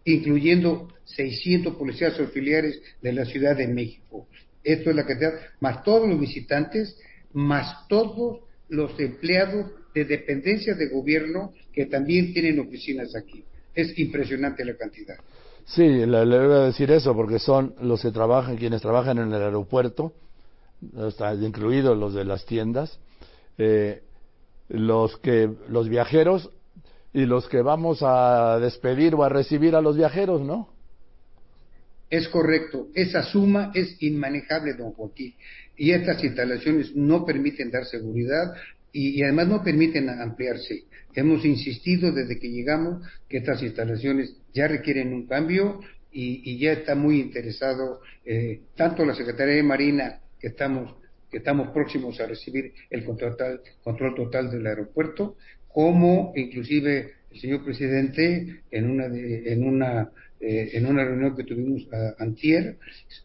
[0.04, 4.26] incluyendo 600 policías auxiliares de la Ciudad de México.
[4.62, 6.96] Esto es la cantidad, más todos los visitantes,
[7.32, 13.44] más todos los empleados de dependencias de gobierno que también tienen oficinas aquí.
[13.74, 15.16] Es impresionante la cantidad.
[15.64, 19.32] Sí, le, le voy a decir eso porque son los que trabajan, quienes trabajan en
[19.32, 20.12] el aeropuerto,
[21.40, 22.98] incluidos los de las tiendas,
[23.58, 24.02] eh,
[24.68, 26.50] los que los viajeros
[27.12, 30.68] y los que vamos a despedir o a recibir a los viajeros, ¿no?
[32.08, 35.34] Es correcto, esa suma es inmanejable, don Joaquín,
[35.76, 38.54] y estas instalaciones no permiten dar seguridad
[38.92, 40.84] y, además no permiten ampliarse.
[41.14, 45.80] Hemos insistido desde que llegamos que estas instalaciones ya requieren un cambio
[46.12, 50.96] y, ya está muy interesado eh, tanto la Secretaría de Marina que estamos,
[51.30, 55.36] que estamos próximos a recibir el control total, control total del aeropuerto,
[55.68, 61.88] como inclusive el señor presidente en una, en una, eh, en una reunión que tuvimos
[61.92, 62.76] a, antier,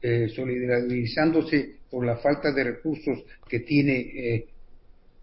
[0.02, 4.46] eh, solidarizándose por la falta de recursos que tiene eh,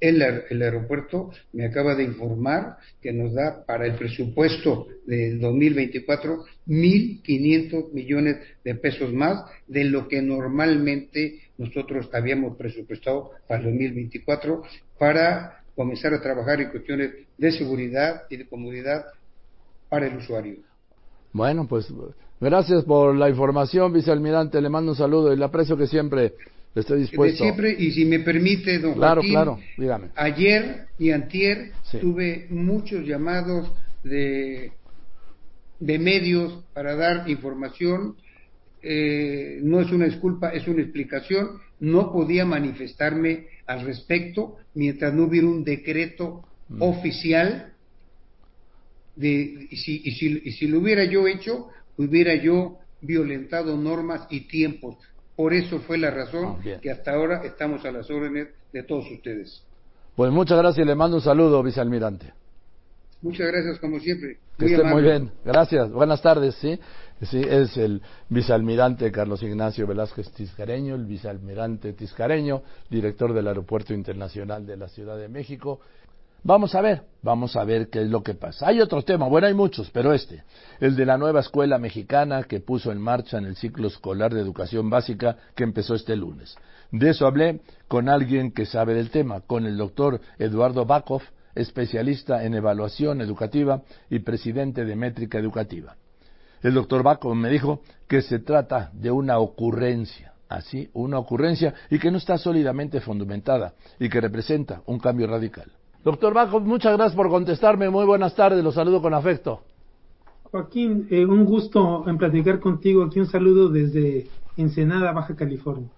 [0.08, 6.44] el, el, aeropuerto me acaba de informar que nos da para el presupuesto del 2024
[6.66, 14.62] 1.500 millones de pesos más de lo que normalmente nosotros habíamos presupuestado para el 2024
[14.98, 19.04] para comenzar a trabajar en cuestiones de seguridad y de comodidad
[19.88, 20.56] para el usuario.
[21.32, 21.92] Bueno, pues
[22.40, 24.60] gracias por la información, vicealmirante.
[24.60, 26.34] Le mando un saludo y le aprecio que siempre
[26.74, 27.44] Estoy dispuesto.
[27.44, 30.08] siempre, y si me permite, don claro, Joaquín, claro, dígame.
[30.16, 34.72] ayer y antier tuve muchos llamados de,
[35.78, 38.16] de medios para dar información.
[38.82, 41.60] Eh, no es una disculpa, es una explicación.
[41.78, 46.82] No podía manifestarme al respecto mientras no hubiera un decreto mm.
[46.82, 47.72] oficial.
[49.14, 54.26] De, y, si, y, si, y si lo hubiera yo hecho, hubiera yo violentado normas
[54.28, 54.96] y tiempos
[55.36, 59.04] por eso fue la razón ah, que hasta ahora estamos a las órdenes de todos
[59.10, 59.62] ustedes.
[60.14, 62.32] Pues muchas gracias y le mando un saludo, vicealmirante.
[63.24, 64.36] Muchas gracias, como siempre.
[64.58, 65.30] que esté muy bien.
[65.44, 65.90] Gracias.
[65.90, 66.78] Buenas tardes, ¿sí?
[67.22, 74.66] Sí, es el vicealmirante Carlos Ignacio Velázquez Tiscareño, el vicealmirante Tiscareño, director del Aeropuerto Internacional
[74.66, 75.80] de la Ciudad de México.
[76.46, 78.68] Vamos a ver, vamos a ver qué es lo que pasa.
[78.68, 80.44] Hay otro tema, bueno, hay muchos, pero este,
[80.78, 84.42] el de la nueva escuela mexicana que puso en marcha en el ciclo escolar de
[84.42, 86.54] educación básica que empezó este lunes.
[86.92, 91.22] De eso hablé con alguien que sabe del tema, con el doctor Eduardo Bakov,
[91.54, 93.80] especialista en evaluación educativa
[94.10, 95.96] y presidente de Métrica Educativa.
[96.62, 101.98] El doctor Bakov me dijo que se trata de una ocurrencia, así, una ocurrencia y
[101.98, 105.72] que no está sólidamente fundamentada y que representa un cambio radical.
[106.04, 107.88] Doctor Bajo, muchas gracias por contestarme.
[107.88, 109.62] Muy buenas tardes, los saludo con afecto.
[110.42, 113.04] Joaquín, eh, un gusto en platicar contigo.
[113.04, 115.88] Aquí un saludo desde Ensenada, Baja California.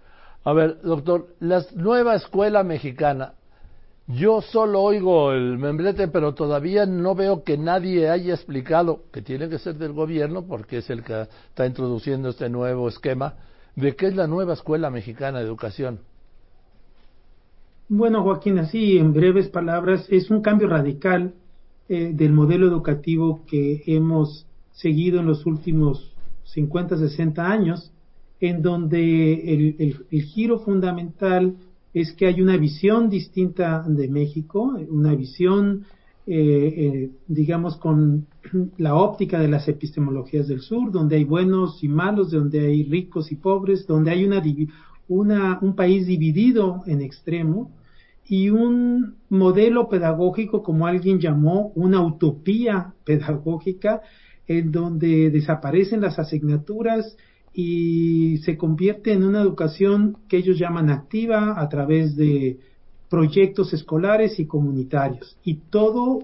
[0.44, 3.32] A ver, doctor, la nueva escuela mexicana,
[4.06, 9.48] yo solo oigo el membrete, pero todavía no veo que nadie haya explicado, que tiene
[9.48, 13.34] que ser del gobierno, porque es el que está introduciendo este nuevo esquema,
[13.74, 15.98] de qué es la nueva escuela mexicana de educación.
[17.88, 21.34] Bueno, Joaquín, así en breves palabras, es un cambio radical
[21.88, 26.12] eh, del modelo educativo que hemos seguido en los últimos
[26.46, 27.92] 50, 60 años,
[28.40, 31.54] en donde el, el, giro fundamental
[31.94, 35.84] es que hay una visión distinta de México, una visión,
[36.26, 38.26] eh, eh, digamos, con
[38.78, 43.30] la óptica de las epistemologías del sur, donde hay buenos y malos, donde hay ricos
[43.30, 44.42] y pobres, donde hay una,
[45.08, 47.70] una, un país dividido en extremo
[48.28, 54.02] y un modelo pedagógico, como alguien llamó, una utopía pedagógica,
[54.48, 57.16] en donde desaparecen las asignaturas
[57.52, 62.58] y se convierte en una educación que ellos llaman activa a través de
[63.08, 65.36] proyectos escolares y comunitarios.
[65.42, 66.20] Y todo,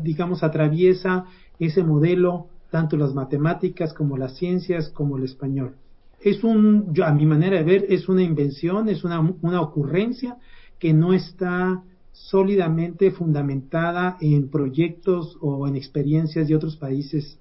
[0.00, 1.26] digamos, atraviesa
[1.58, 5.76] ese modelo, tanto las matemáticas como las ciencias como el español.
[6.24, 10.38] Es un, yo, a mi manera de ver, es una invención, es una, una ocurrencia
[10.78, 11.82] que no está
[12.12, 17.38] sólidamente fundamentada en proyectos o en experiencias de otros países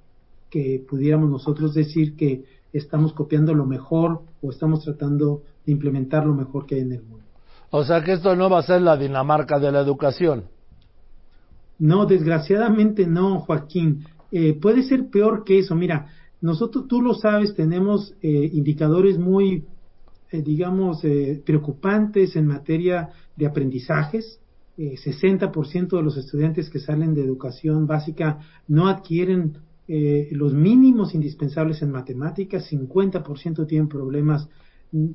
[0.50, 2.44] que pudiéramos nosotros decir que
[2.74, 7.04] estamos copiando lo mejor o estamos tratando de implementar lo mejor que hay en el
[7.04, 7.24] mundo.
[7.70, 10.44] O sea que esto no va a ser la Dinamarca de la educación.
[11.80, 14.06] No, desgraciadamente no, Joaquín.
[14.32, 15.74] Eh, puede ser peor que eso.
[15.74, 16.08] Mira,
[16.44, 19.64] nosotros, tú lo sabes, tenemos eh, indicadores muy,
[20.30, 21.02] eh, digamos,
[21.46, 24.40] preocupantes en materia de aprendizajes.
[24.76, 31.82] 60% de los estudiantes que salen de educación básica no adquieren eh, los mínimos indispensables
[31.82, 34.50] en matemáticas, 50% tienen problemas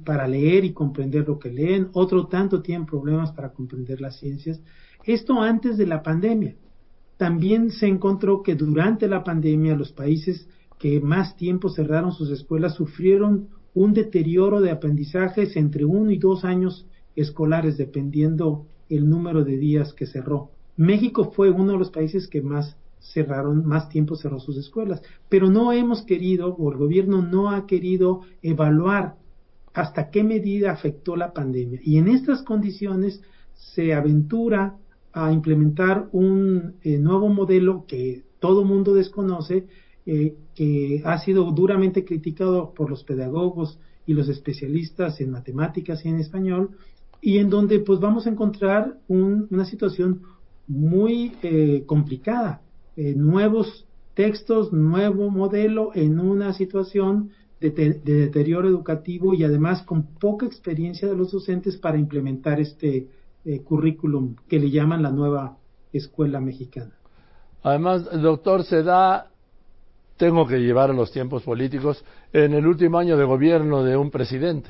[0.05, 4.61] para leer y comprender lo que leen, otro tanto tienen problemas para comprender las ciencias.
[5.05, 6.57] Esto antes de la pandemia.
[7.17, 12.75] También se encontró que durante la pandemia los países que más tiempo cerraron sus escuelas
[12.75, 16.87] sufrieron un deterioro de aprendizajes entre uno y dos años
[17.17, 20.51] escolares, dependiendo el número de días que cerró.
[20.77, 25.03] México fue uno de los países que más cerraron, más tiempo cerró sus escuelas.
[25.29, 29.17] Pero no hemos querido, o el gobierno no ha querido evaluar
[29.75, 31.81] hasta qué medida afectó la pandemia.
[31.85, 33.23] Y en estas condiciones
[33.55, 34.77] se aventura
[35.13, 39.67] a implementar un eh, nuevo modelo que todo mundo desconoce,
[40.11, 46.09] eh, que ha sido duramente criticado por los pedagogos y los especialistas en matemáticas y
[46.09, 46.71] en español,
[47.21, 50.23] y en donde pues vamos a encontrar una situación
[50.67, 52.63] muy eh, complicada.
[52.97, 60.47] Eh, nuevos textos, nuevo modelo en una situación de, deterioro educativo y además con poca
[60.47, 63.09] experiencia de los docentes para implementar este
[63.45, 65.59] eh, currículum que le llaman la nueva
[65.93, 66.95] escuela mexicana.
[67.63, 69.31] Además, doctor, se da,
[70.19, 74.11] tengo que llevar a los tiempos políticos, en el último año de gobierno de un
[74.11, 74.69] presidente.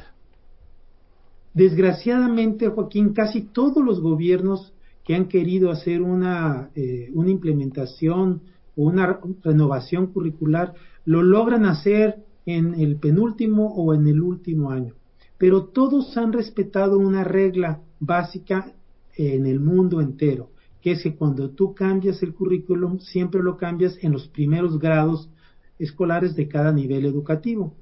[1.54, 4.72] Desgraciadamente, Joaquín, casi todos los gobiernos
[5.04, 8.42] que han querido hacer una, eh, una implementación
[8.76, 10.74] o una renovación curricular,
[11.06, 14.94] lo logran hacer en el penúltimo o en el último año.
[15.38, 18.72] Pero todos han respetado una regla básica
[19.16, 20.50] en el mundo entero,
[20.82, 25.30] que es que cuando tú cambias el currículum, siempre lo cambias en los primeros grados
[25.78, 27.74] escolares de cada nivel educativo.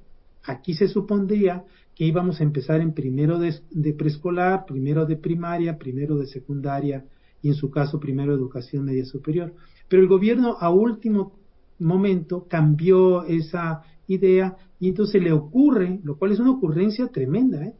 [0.44, 5.78] Aquí se supondría que íbamos a empezar en primero de, de preescolar, primero de primaria,
[5.78, 7.04] primero de secundaria
[7.42, 9.54] y en su caso primero educación media superior.
[9.88, 11.32] Pero el gobierno a último
[11.78, 17.74] momento cambió esa idea y entonces le ocurre, lo cual es una ocurrencia tremenda, ¿eh?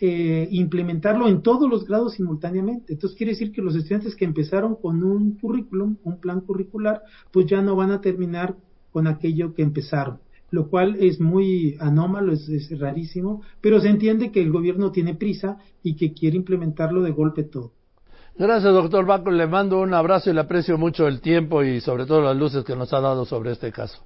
[0.00, 2.94] Eh, implementarlo en todos los grados simultáneamente.
[2.94, 7.46] Entonces quiere decir que los estudiantes que empezaron con un currículum, un plan curricular, pues
[7.46, 8.56] ya no van a terminar
[8.92, 14.42] con aquello que empezaron, lo cual es muy anómalo, es rarísimo, pero se entiende que
[14.42, 17.72] el gobierno tiene prisa y que quiere implementarlo de golpe todo.
[18.36, 19.30] Gracias, doctor Baco.
[19.30, 22.64] Le mando un abrazo y le aprecio mucho el tiempo y sobre todo las luces
[22.64, 24.02] que nos ha dado sobre este caso.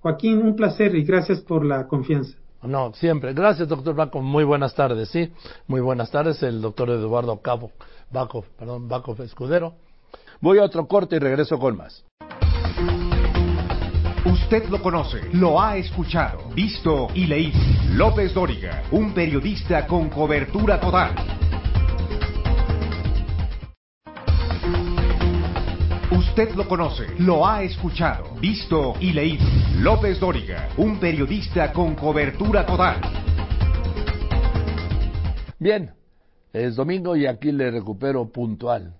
[0.00, 2.36] Joaquín, un placer y gracias por la confianza.
[2.62, 3.32] No, siempre.
[3.32, 4.20] Gracias, doctor Baco.
[4.20, 5.32] Muy buenas tardes, sí.
[5.66, 7.72] Muy buenas tardes, el doctor Eduardo Cabo,
[8.10, 9.74] Baco, perdón, Baco Escudero.
[10.40, 12.04] Voy a otro corte y regreso con más.
[14.52, 17.56] Usted lo conoce, lo ha escuchado, visto y leído.
[17.92, 21.14] López Dóriga, un periodista con cobertura total.
[26.10, 29.46] Usted lo conoce, lo ha escuchado, visto y leído.
[29.76, 33.00] López Dóriga, un periodista con cobertura total.
[35.60, 35.92] Bien,
[36.52, 38.96] es domingo y aquí le recupero puntual,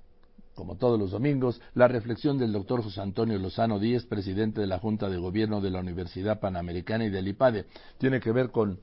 [0.61, 4.79] como todos los domingos, la reflexión del doctor José Antonio Lozano Díez, presidente de la
[4.79, 7.65] Junta de Gobierno de la Universidad Panamericana y del IPADE.
[7.97, 8.79] Tiene que ver con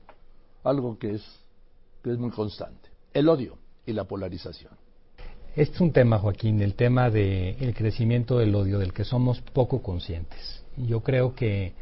[0.64, 1.22] algo que es,
[2.02, 4.72] que es muy constante, el odio y la polarización.
[5.54, 9.80] Este es un tema, Joaquín, el tema del crecimiento del odio, del que somos poco
[9.80, 10.64] conscientes.
[10.76, 11.74] Yo creo que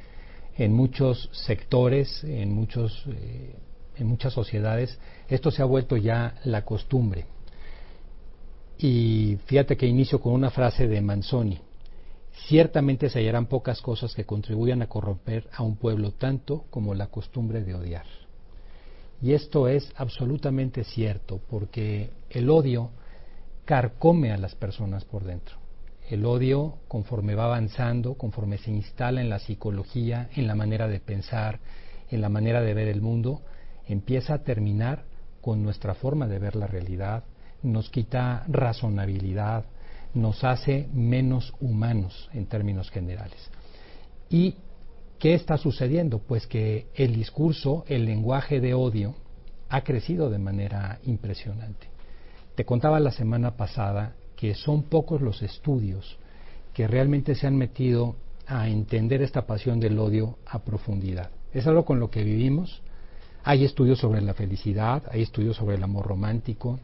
[0.58, 3.56] en muchos sectores, en, muchos, eh,
[3.96, 4.98] en muchas sociedades,
[5.30, 7.24] esto se ha vuelto ya la costumbre.
[8.78, 11.58] Y fíjate que inicio con una frase de Manzoni.
[12.46, 17.06] Ciertamente se hallarán pocas cosas que contribuyan a corromper a un pueblo tanto como la
[17.06, 18.04] costumbre de odiar.
[19.22, 22.90] Y esto es absolutamente cierto, porque el odio
[23.64, 25.56] carcome a las personas por dentro.
[26.08, 31.00] El odio, conforme va avanzando, conforme se instala en la psicología, en la manera de
[31.00, 31.58] pensar,
[32.10, 33.40] en la manera de ver el mundo,
[33.88, 35.04] empieza a terminar
[35.40, 37.24] con nuestra forma de ver la realidad,
[37.66, 39.64] nos quita razonabilidad,
[40.14, 43.50] nos hace menos humanos en términos generales.
[44.30, 44.54] ¿Y
[45.18, 46.20] qué está sucediendo?
[46.20, 49.14] Pues que el discurso, el lenguaje de odio,
[49.68, 51.88] ha crecido de manera impresionante.
[52.54, 56.18] Te contaba la semana pasada que son pocos los estudios
[56.72, 61.30] que realmente se han metido a entender esta pasión del odio a profundidad.
[61.52, 62.82] Es algo con lo que vivimos.
[63.44, 66.78] Hay estudios sobre la felicidad, hay estudios sobre el amor romántico,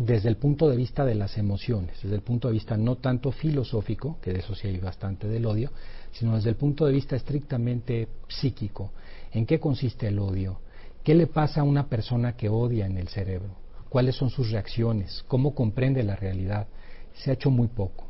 [0.00, 3.30] desde el punto de vista de las emociones, desde el punto de vista no tanto
[3.30, 5.70] filosófico, que de eso sí hay bastante del odio,
[6.12, 8.92] sino desde el punto de vista estrictamente psíquico.
[9.32, 10.60] ¿En qué consiste el odio?
[11.04, 13.60] ¿Qué le pasa a una persona que odia en el cerebro?
[13.90, 16.68] cuáles son sus reacciones, cómo comprende la realidad.
[17.12, 18.06] Se ha hecho muy poco.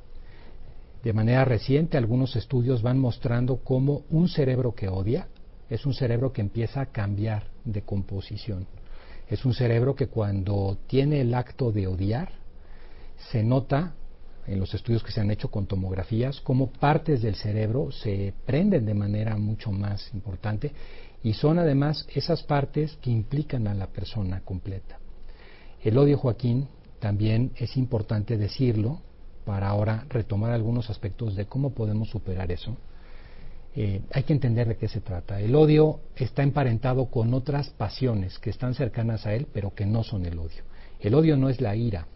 [1.02, 5.26] De manera reciente, algunos estudios van mostrando cómo un cerebro que odia
[5.70, 8.66] es un cerebro que empieza a cambiar de composición.
[9.30, 12.32] Es un cerebro que cuando tiene el acto de odiar,
[13.30, 13.94] se nota
[14.44, 18.84] en los estudios que se han hecho con tomografías cómo partes del cerebro se prenden
[18.84, 20.72] de manera mucho más importante
[21.22, 24.98] y son además esas partes que implican a la persona completa.
[25.80, 26.66] El odio, Joaquín,
[26.98, 29.00] también es importante decirlo
[29.44, 32.76] para ahora retomar algunos aspectos de cómo podemos superar eso.
[33.76, 35.40] Eh, hay que entender de qué se trata.
[35.40, 40.02] El odio está emparentado con otras pasiones que están cercanas a él, pero que no
[40.02, 40.64] son el odio.
[41.00, 42.06] El odio no es la ira.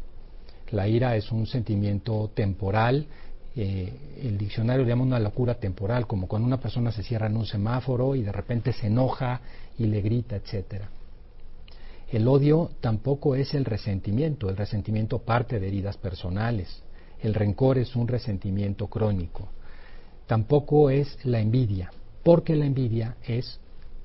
[0.71, 3.07] La ira es un sentimiento temporal.
[3.55, 3.93] Eh,
[4.23, 7.47] el diccionario le llama una locura temporal, como cuando una persona se cierra en un
[7.47, 9.41] semáforo y de repente se enoja
[9.79, 10.91] y le grita, etcétera.
[12.11, 16.83] El odio tampoco es el resentimiento, el resentimiento parte de heridas personales,
[17.21, 19.49] el rencor es un resentimiento crónico.
[20.27, 21.91] Tampoco es la envidia,
[22.23, 23.61] porque la envidia es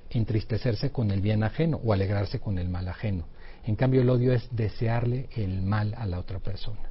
[0.10, 3.26] entristecerse con el bien ajeno o alegrarse con el mal ajeno.
[3.66, 6.90] En cambio, el odio es desearle el mal a la otra persona.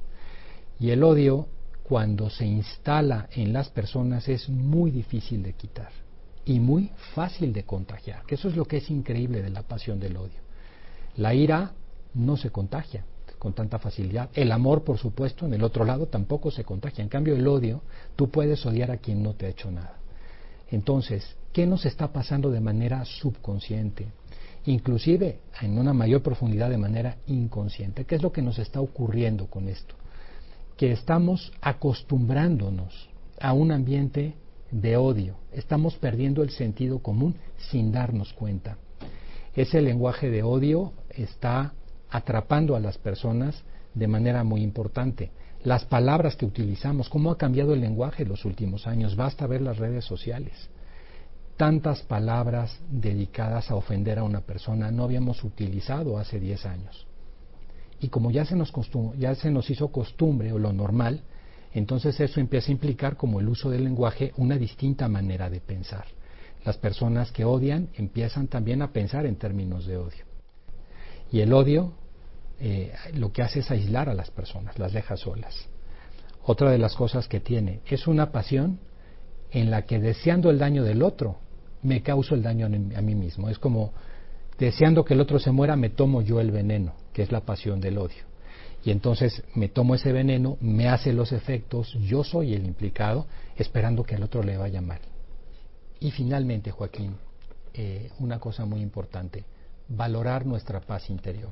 [0.79, 1.47] Y el odio,
[1.83, 5.91] cuando se instala en las personas, es muy difícil de quitar
[6.45, 9.99] y muy fácil de contagiar, que eso es lo que es increíble de la pasión
[9.99, 10.39] del odio.
[11.17, 11.73] La ira
[12.13, 13.05] no se contagia
[13.39, 14.29] con tanta facilidad.
[14.33, 17.01] El amor, por supuesto, en el otro lado tampoco se contagia.
[17.01, 17.81] En cambio, el odio,
[18.15, 19.95] tú puedes odiar a quien no te ha hecho nada.
[20.69, 24.07] Entonces, ¿qué nos está pasando de manera subconsciente?
[24.65, 28.05] Inclusive en una mayor profundidad de manera inconsciente.
[28.05, 29.95] ¿Qué es lo que nos está ocurriendo con esto?
[30.77, 33.09] Que estamos acostumbrándonos
[33.39, 34.35] a un ambiente
[34.69, 35.35] de odio.
[35.53, 38.77] Estamos perdiendo el sentido común sin darnos cuenta.
[39.55, 41.73] Ese lenguaje de odio está
[42.09, 45.31] atrapando a las personas de manera muy importante.
[45.63, 49.61] Las palabras que utilizamos, cómo ha cambiado el lenguaje en los últimos años, basta ver
[49.61, 50.69] las redes sociales.
[51.57, 57.05] Tantas palabras dedicadas a ofender a una persona no habíamos utilizado hace 10 años.
[57.99, 58.71] Y como ya se, nos
[59.17, 61.21] ya se nos hizo costumbre o lo normal,
[61.73, 66.05] entonces eso empieza a implicar como el uso del lenguaje una distinta manera de pensar.
[66.63, 70.25] Las personas que odian empiezan también a pensar en términos de odio.
[71.31, 71.93] Y el odio
[72.59, 75.67] eh, lo que hace es aislar a las personas, las deja solas.
[76.43, 78.79] Otra de las cosas que tiene es una pasión
[79.51, 81.37] en la que deseando el daño del otro,
[81.81, 83.49] me causo el daño a mí mismo.
[83.49, 83.93] Es como
[84.57, 87.79] deseando que el otro se muera, me tomo yo el veneno, que es la pasión
[87.79, 88.29] del odio.
[88.83, 93.25] Y entonces me tomo ese veneno, me hace los efectos, yo soy el implicado,
[93.57, 94.99] esperando que al otro le vaya mal.
[95.99, 97.15] Y finalmente, Joaquín,
[97.73, 99.43] eh, una cosa muy importante,
[99.89, 101.51] valorar nuestra paz interior,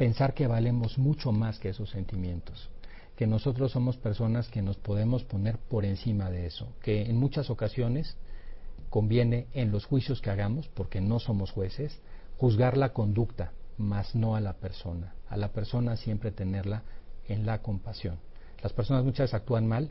[0.00, 2.70] pensar que valemos mucho más que esos sentimientos,
[3.16, 7.50] que nosotros somos personas que nos podemos poner por encima de eso, que en muchas
[7.50, 8.16] ocasiones
[8.88, 12.00] conviene en los juicios que hagamos, porque no somos jueces,
[12.38, 15.12] juzgar la conducta, mas no a la persona.
[15.28, 16.82] A la persona siempre tenerla
[17.28, 18.16] en la compasión.
[18.62, 19.90] Las personas muchas veces actúan mal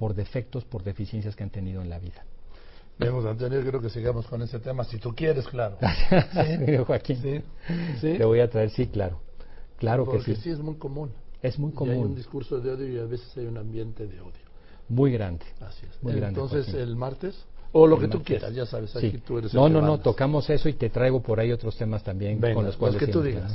[0.00, 2.24] por defectos, por deficiencias que han tenido en la vida.
[2.98, 5.78] Vemos, Antonio, creo que sigamos con ese tema, si tú quieres, claro.
[6.32, 6.76] ¿Sí?
[6.78, 7.22] Joaquín.
[7.22, 7.42] ¿Sí?
[8.00, 8.18] ¿Sí?
[8.18, 9.27] Te voy a traer, sí, claro.
[9.78, 10.42] Claro Porque que sí.
[10.42, 11.10] sí es muy común.
[11.42, 12.06] Es muy Y hay común.
[12.08, 14.48] un discurso de odio y a veces hay un ambiente de odio.
[14.88, 15.44] Muy grande.
[15.60, 16.02] Así es.
[16.02, 16.80] Muy grande, Entonces, Joaquín.
[16.82, 18.26] el martes, o lo El que tú martes.
[18.38, 19.18] quieras, ya sabes, aquí Sí.
[19.18, 21.76] tú eres el No, que no, no, tocamos eso y te traigo por ahí otros
[21.76, 22.98] temas también Venga, con los los cuales...
[22.98, 23.52] que tú digas.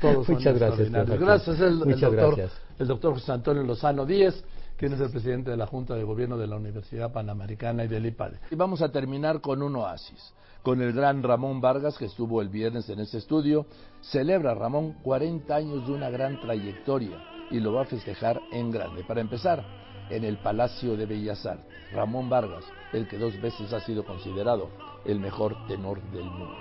[0.00, 0.90] Todos son Muchas gracias.
[0.90, 2.52] Gracias, el, el Muchas doctor, gracias.
[2.78, 4.42] el doctor José Antonio Lozano Díez,
[4.76, 8.06] quien es el presidente de la Junta de Gobierno de la Universidad Panamericana y del
[8.06, 8.40] IPADE.
[8.50, 12.48] Y vamos a terminar con un oasis, con el gran Ramón Vargas, que estuvo el
[12.48, 13.66] viernes en este estudio.
[14.00, 17.18] Celebra Ramón 40 años de una gran trayectoria
[17.50, 19.04] y lo va a festejar en grande.
[19.04, 19.64] Para empezar,
[20.10, 21.66] en el Palacio de Bellas Artes.
[21.92, 24.70] Ramón Vargas, el que dos veces ha sido considerado
[25.04, 26.54] el mejor tenor del mundo.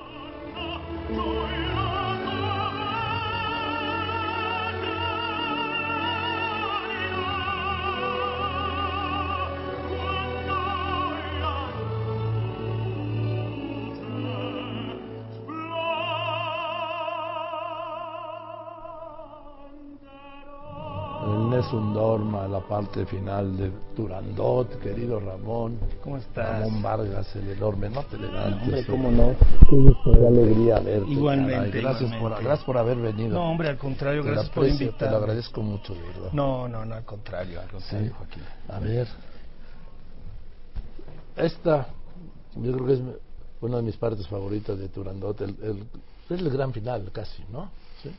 [21.65, 25.79] Nessun Dorma, la parte final de Turandot, querido Ramón.
[26.03, 26.59] ¿Cómo estás?
[26.61, 28.61] Ramón Vargas, el enorme, no te levantes.
[28.61, 29.35] Hombre, cómo no.
[30.03, 31.09] Qué alegría verte.
[31.11, 31.81] Igualmente.
[31.81, 32.19] Gracias, igualmente.
[32.35, 33.29] Por, gracias por haber venido.
[33.29, 35.17] No, hombre, al contrario, Te gracias por aprecio, Te lo invitarme.
[35.17, 36.31] agradezco mucho, de verdad.
[36.33, 38.13] No, no, no, al contrario, al contrario, Sí.
[38.15, 38.43] Joaquín.
[38.69, 39.07] A ver.
[41.35, 41.87] Esta,
[42.55, 42.99] yo creo que es
[43.61, 45.41] una de mis partes favoritas de Turandot.
[45.41, 45.83] El, el-
[46.29, 47.71] es el gran final, casi, ¿no?
[48.03, 48.11] Sí.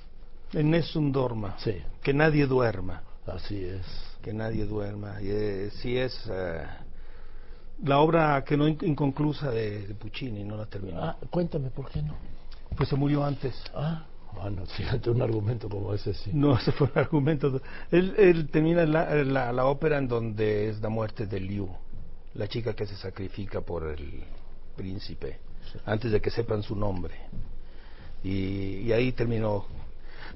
[0.52, 1.54] En Nessun Dorma.
[1.58, 1.76] Sí.
[2.02, 3.02] Que nadie duerma.
[3.26, 3.84] Así es.
[4.22, 5.20] Que nadie duerma.
[5.20, 6.62] Y, eh, sí es eh,
[7.84, 11.02] la obra que no in- inconclusa de, de Puccini, no la terminó.
[11.02, 12.14] Ah, cuéntame, ¿por qué no?
[12.76, 13.54] Pues se murió antes.
[13.74, 14.04] Ah,
[14.34, 16.30] bueno, fíjate, un argumento como ese, sí.
[16.32, 17.60] No, ese fue un argumento.
[17.90, 21.68] Él, él termina la, la, la ópera en donde es la muerte de Liu,
[22.34, 24.22] la chica que se sacrifica por el
[24.76, 25.38] príncipe,
[25.84, 27.14] antes de que sepan su nombre.
[28.24, 29.66] Y, y ahí terminó.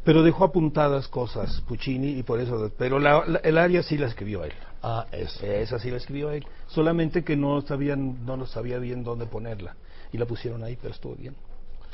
[0.04, 2.70] Pero dejó apuntadas cosas Puccini y por eso.
[2.78, 4.52] Pero la, la- el aria sí la escribió él.
[4.82, 5.44] Ah, eso.
[5.44, 6.46] Esa sí la escribió él.
[6.68, 9.76] Solamente que no sabían, no lo sabía bien dónde ponerla.
[10.12, 11.36] Y la pusieron ahí, pero estuvo bien.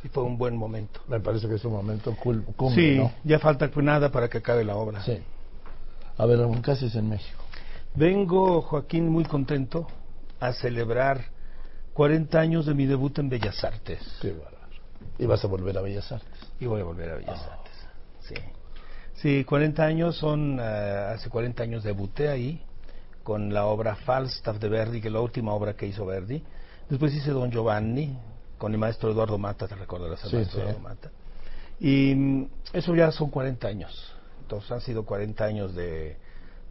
[0.04, 1.00] Y fue un buen momento.
[1.08, 3.12] Me parece que es un momento cul- cumbre, sí, ¿no?
[3.24, 5.02] ya falta nada para que acabe la obra.
[5.02, 5.18] Sí.
[6.16, 7.42] A ver, ¿qué haces en México?
[7.94, 9.86] Vengo, Joaquín, muy contento
[10.38, 11.24] a celebrar
[11.94, 13.98] 40 años de mi debut en Bellas Artes.
[14.20, 14.56] Qué bárbaro.
[15.18, 16.38] Y vas a volver a Bellas Artes.
[16.60, 17.14] Y voy a volver a.
[17.16, 17.65] Bellas Artes.
[18.28, 18.34] Sí.
[19.14, 22.60] Sí, 40 años son, eh, hace 40 años debuté ahí
[23.22, 26.42] con la obra Falstaff de Verdi, que es la última obra que hizo Verdi.
[26.88, 28.16] Después hice Don Giovanni
[28.58, 30.62] con el maestro Eduardo Mata, te recordarás al Sí, maestro sí.
[30.62, 31.10] Eduardo Mata.
[31.80, 34.12] Y mm, eso ya son 40 años.
[34.42, 36.16] Entonces han sido 40 años de,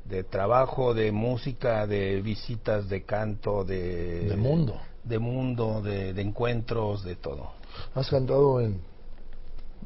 [0.05, 4.29] de trabajo, de música, de visitas, de canto, de...
[4.29, 4.79] De mundo.
[5.03, 7.51] De mundo, de, de encuentros, de todo.
[7.93, 8.79] Has cantado en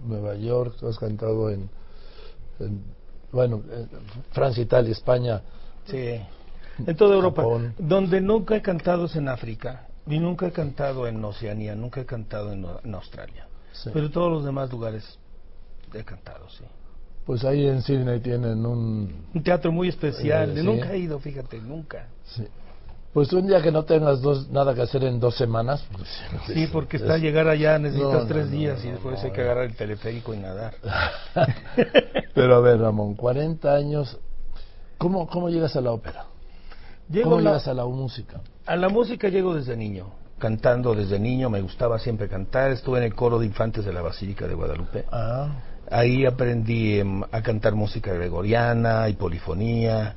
[0.06, 1.70] Nueva York, has cantado en,
[2.60, 2.84] en,
[3.32, 3.90] bueno, en
[4.32, 5.42] Francia, Italia, España.
[5.86, 6.20] Sí.
[6.86, 7.42] En toda Europa.
[7.42, 7.74] Japón.
[7.78, 9.88] Donde nunca he cantado es en África.
[10.08, 13.48] Y nunca he cantado en Oceanía, nunca he cantado en, en Australia.
[13.74, 13.92] Sí.
[13.94, 15.20] Pero todos los demás lugares
[15.94, 16.64] he cantado, sí.
[17.26, 19.28] Pues ahí en Sydney tienen un...
[19.34, 20.52] Un teatro muy especial.
[20.52, 20.66] Eh, sí.
[20.66, 22.08] Nunca he ido, fíjate, nunca.
[22.24, 22.48] Sí.
[23.14, 25.84] Pues un día que no tengas dos, nada que hacer en dos semanas.
[25.92, 26.08] pues,
[26.48, 29.32] Sí, es- porque es- está llegar allá, necesitas No, tres no, días y después hay
[29.32, 30.76] que agarrar el teleférico y nadar.
[32.34, 34.18] Pero a ver, Ramón, 40 años.
[34.98, 36.26] ¿Cómo, cómo llegas a la ópera?
[37.10, 38.42] Llego ¿Cómo la- llegas a la música?
[38.66, 40.08] A la música llego desde niño,
[40.38, 44.02] cantando desde niño, me gustaba siempre cantar, estuve en el coro de infantes de la
[44.02, 45.06] Basílica de Guadalupe.
[45.12, 45.48] Ah,
[45.90, 50.16] Ahí aprendí em, a cantar música gregoriana y polifonía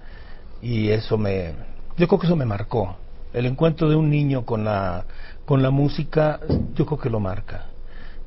[0.60, 1.54] y eso me
[1.96, 2.96] yo creo que eso me marcó.
[3.32, 5.04] El encuentro de un niño con la
[5.44, 6.40] con la música
[6.74, 7.66] yo creo que lo marca.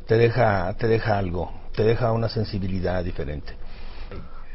[0.07, 3.53] Te deja te deja algo, te deja una sensibilidad diferente.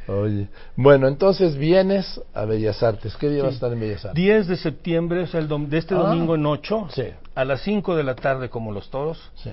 [0.09, 0.49] oye.
[0.75, 3.17] Bueno, entonces vienes a Bellas Artes.
[3.17, 3.43] ¿Qué día Sí.
[3.45, 4.15] vas a estar en Bellas Artes?
[4.21, 5.99] 10 de septiembre, o sea, el dom- de este Ah.
[5.99, 7.05] domingo en 8, Sí.
[7.35, 9.31] a las 5 de la tarde como los toros.
[9.37, 9.51] Sí.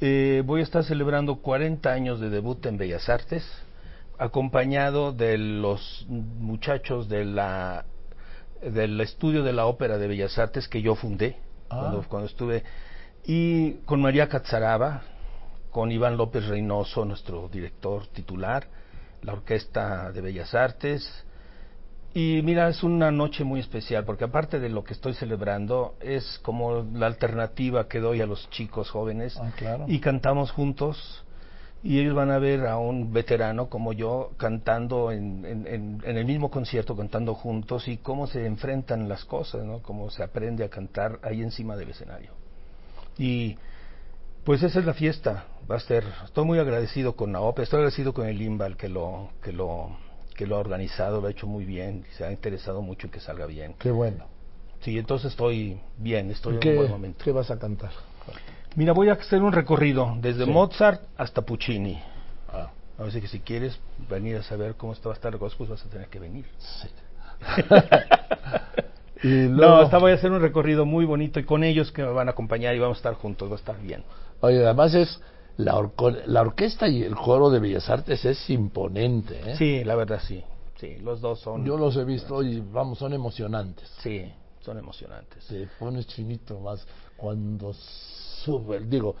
[0.00, 3.44] Eh, voy a estar celebrando 40 años de debut en Bellas Artes,
[4.18, 7.84] acompañado de los muchachos de la
[8.62, 11.36] del estudio de la ópera de Bellas Artes que yo fundé
[11.68, 11.78] Ah.
[11.80, 12.62] cuando, cuando estuve
[13.24, 15.02] y con María Catzaraba,
[15.70, 18.68] con Iván López Reynoso, nuestro director titular,
[19.22, 21.24] la orquesta de Bellas Artes,
[22.14, 26.38] Y mira, es una noche muy especial porque aparte de lo que estoy celebrando, es
[26.42, 29.36] como la alternativa que doy a los chicos jóvenes.
[29.36, 29.84] Ah, claro.
[29.86, 31.25] Y cantamos juntos
[31.82, 36.24] y ellos van a ver a un veterano como yo cantando en, en, en, el
[36.24, 39.82] mismo concierto, cantando juntos y cómo se enfrentan las cosas, ¿no?
[39.82, 42.32] Cómo se aprende a cantar ahí encima del escenario.
[43.18, 43.56] Y
[44.44, 48.12] pues esa es la fiesta, va a ser, estoy muy agradecido con Naope, estoy agradecido
[48.12, 49.96] con el Imbal que lo, que lo,
[50.34, 53.20] que lo ha organizado, lo ha hecho muy bien, se ha interesado mucho en que
[53.20, 53.74] salga bien.
[53.78, 54.26] Qué bueno.
[54.80, 57.24] Sí, entonces estoy bien, estoy ¿Qué, en un buen momento.
[57.24, 57.90] ¿Qué vas a cantar?
[58.76, 60.50] Mira, voy a hacer un recorrido desde Sí.
[60.50, 61.98] Mozart hasta Puccini.
[62.52, 62.70] Ah.
[62.98, 65.84] Así que si quieres venir a saber cómo está va a estar el gospel, vas
[65.84, 66.46] a tener que venir.
[69.22, 72.02] Y No, luego- hasta voy a hacer un recorrido muy bonito y con ellos que
[72.02, 74.04] me van a acompañar y vamos a estar juntos, va a estar bien.
[74.40, 75.20] Oye, además es
[75.56, 79.40] la, orco- la orquesta y el coro de Bellas Artes es imponente.
[79.52, 79.56] ¿eh?
[79.56, 80.44] Sí, la verdad sí.
[80.76, 81.64] Sí, los dos son.
[81.64, 83.88] Yo los he visto y vamos, son emocionantes.
[84.02, 85.46] Sí, son emocionantes.
[85.46, 87.72] Te pones chinito más cuando
[88.46, 89.16] sube, digo,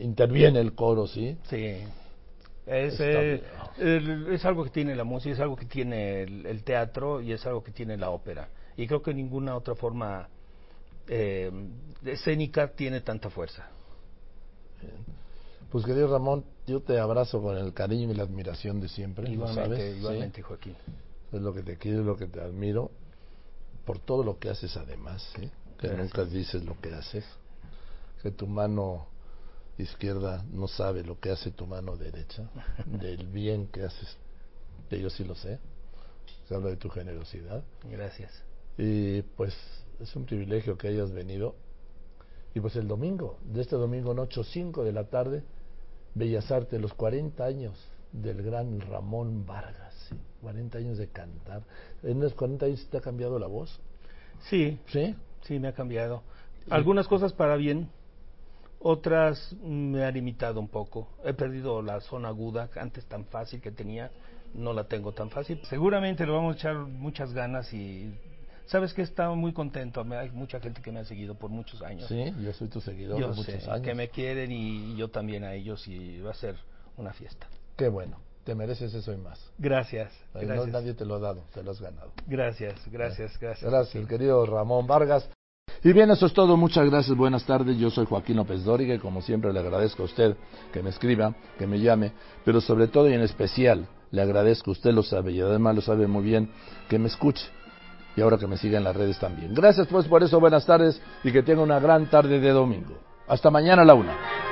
[0.00, 1.36] interviene el coro, ¿sí?
[1.48, 1.78] Sí.
[2.66, 3.42] Es, eh,
[4.30, 7.44] es algo que tiene la música, es algo que tiene el, el teatro y es
[7.46, 8.48] algo que tiene la ópera.
[8.76, 10.28] Y creo que ninguna otra forma
[11.08, 11.50] eh,
[12.04, 13.66] escénica tiene tanta fuerza.
[15.70, 19.32] Pues querido Ramón, yo te abrazo con el cariño y la admiración de siempre, ¿lo
[19.32, 19.96] Igualmente, sabes?
[19.98, 20.42] igualmente, ¿Sí?
[20.42, 20.76] Joaquín.
[21.32, 22.90] Es lo que te quiero, es lo que te admiro,
[23.84, 25.48] por todo lo que haces además, ¿sí?
[25.78, 25.98] que Gracias.
[25.98, 27.24] nunca dices lo que haces,
[28.22, 29.06] que tu mano
[29.78, 32.50] izquierda no sabe lo que hace tu mano derecha,
[32.86, 34.16] del bien que haces,
[34.88, 35.58] que yo sí lo sé,
[36.48, 38.30] se habla de tu generosidad, Gracias.
[38.76, 39.54] y pues
[40.00, 41.54] es un privilegio que hayas venido,
[42.54, 45.42] y pues el domingo, de este domingo noche 5 de la tarde,
[46.14, 47.78] Bellas Artes, los 40 años
[48.12, 50.16] del gran Ramón Vargas, ¿sí?
[50.42, 51.62] 40 años de cantar.
[52.02, 53.78] ¿En los 40 años te ha cambiado la voz?
[54.48, 55.14] Sí, ¿Sí?
[55.42, 56.22] sí, me ha cambiado.
[56.68, 57.88] Algunas cosas para bien,
[58.80, 61.08] otras me han limitado un poco.
[61.24, 64.10] He perdido la zona aguda, antes tan fácil que tenía,
[64.54, 65.60] no la tengo tan fácil.
[65.68, 68.12] Seguramente le vamos a echar muchas ganas y
[68.66, 70.04] sabes que estaba muy contento.
[70.10, 72.08] Hay mucha gente que me ha seguido por muchos años.
[72.08, 73.82] Sí, yo soy tu seguidor Yo sé, muchos años.
[73.82, 76.56] que me quieren y, yo también a ellos y va a ser
[76.96, 77.48] una fiesta.
[77.76, 79.38] Qué bueno, te mereces eso y más.
[79.58, 80.72] Gracias, Ay, no, gracias.
[80.72, 82.12] nadie te lo ha dado, te lo has ganado.
[82.26, 83.70] Gracias, gracias, gracias.
[83.70, 85.28] Gracias, querido Ramón Vargas.
[85.82, 86.58] Y bien, eso es todo.
[86.58, 87.16] Muchas gracias.
[87.16, 87.78] Buenas tardes.
[87.78, 90.36] Yo soy Joaquín López Dóriga y como siempre le agradezco a usted
[90.72, 92.12] que me escriba, que me llame,
[92.44, 96.06] pero sobre todo y en especial le agradezco, usted lo sabe y además lo sabe
[96.06, 96.50] muy bien,
[96.88, 97.46] que me escuche.
[98.14, 99.54] Y ahora que me siga en las redes también.
[99.54, 100.38] Gracias pues por eso.
[100.38, 102.98] Buenas tardes y que tenga una gran tarde de domingo.
[103.26, 104.49] Hasta mañana a la una.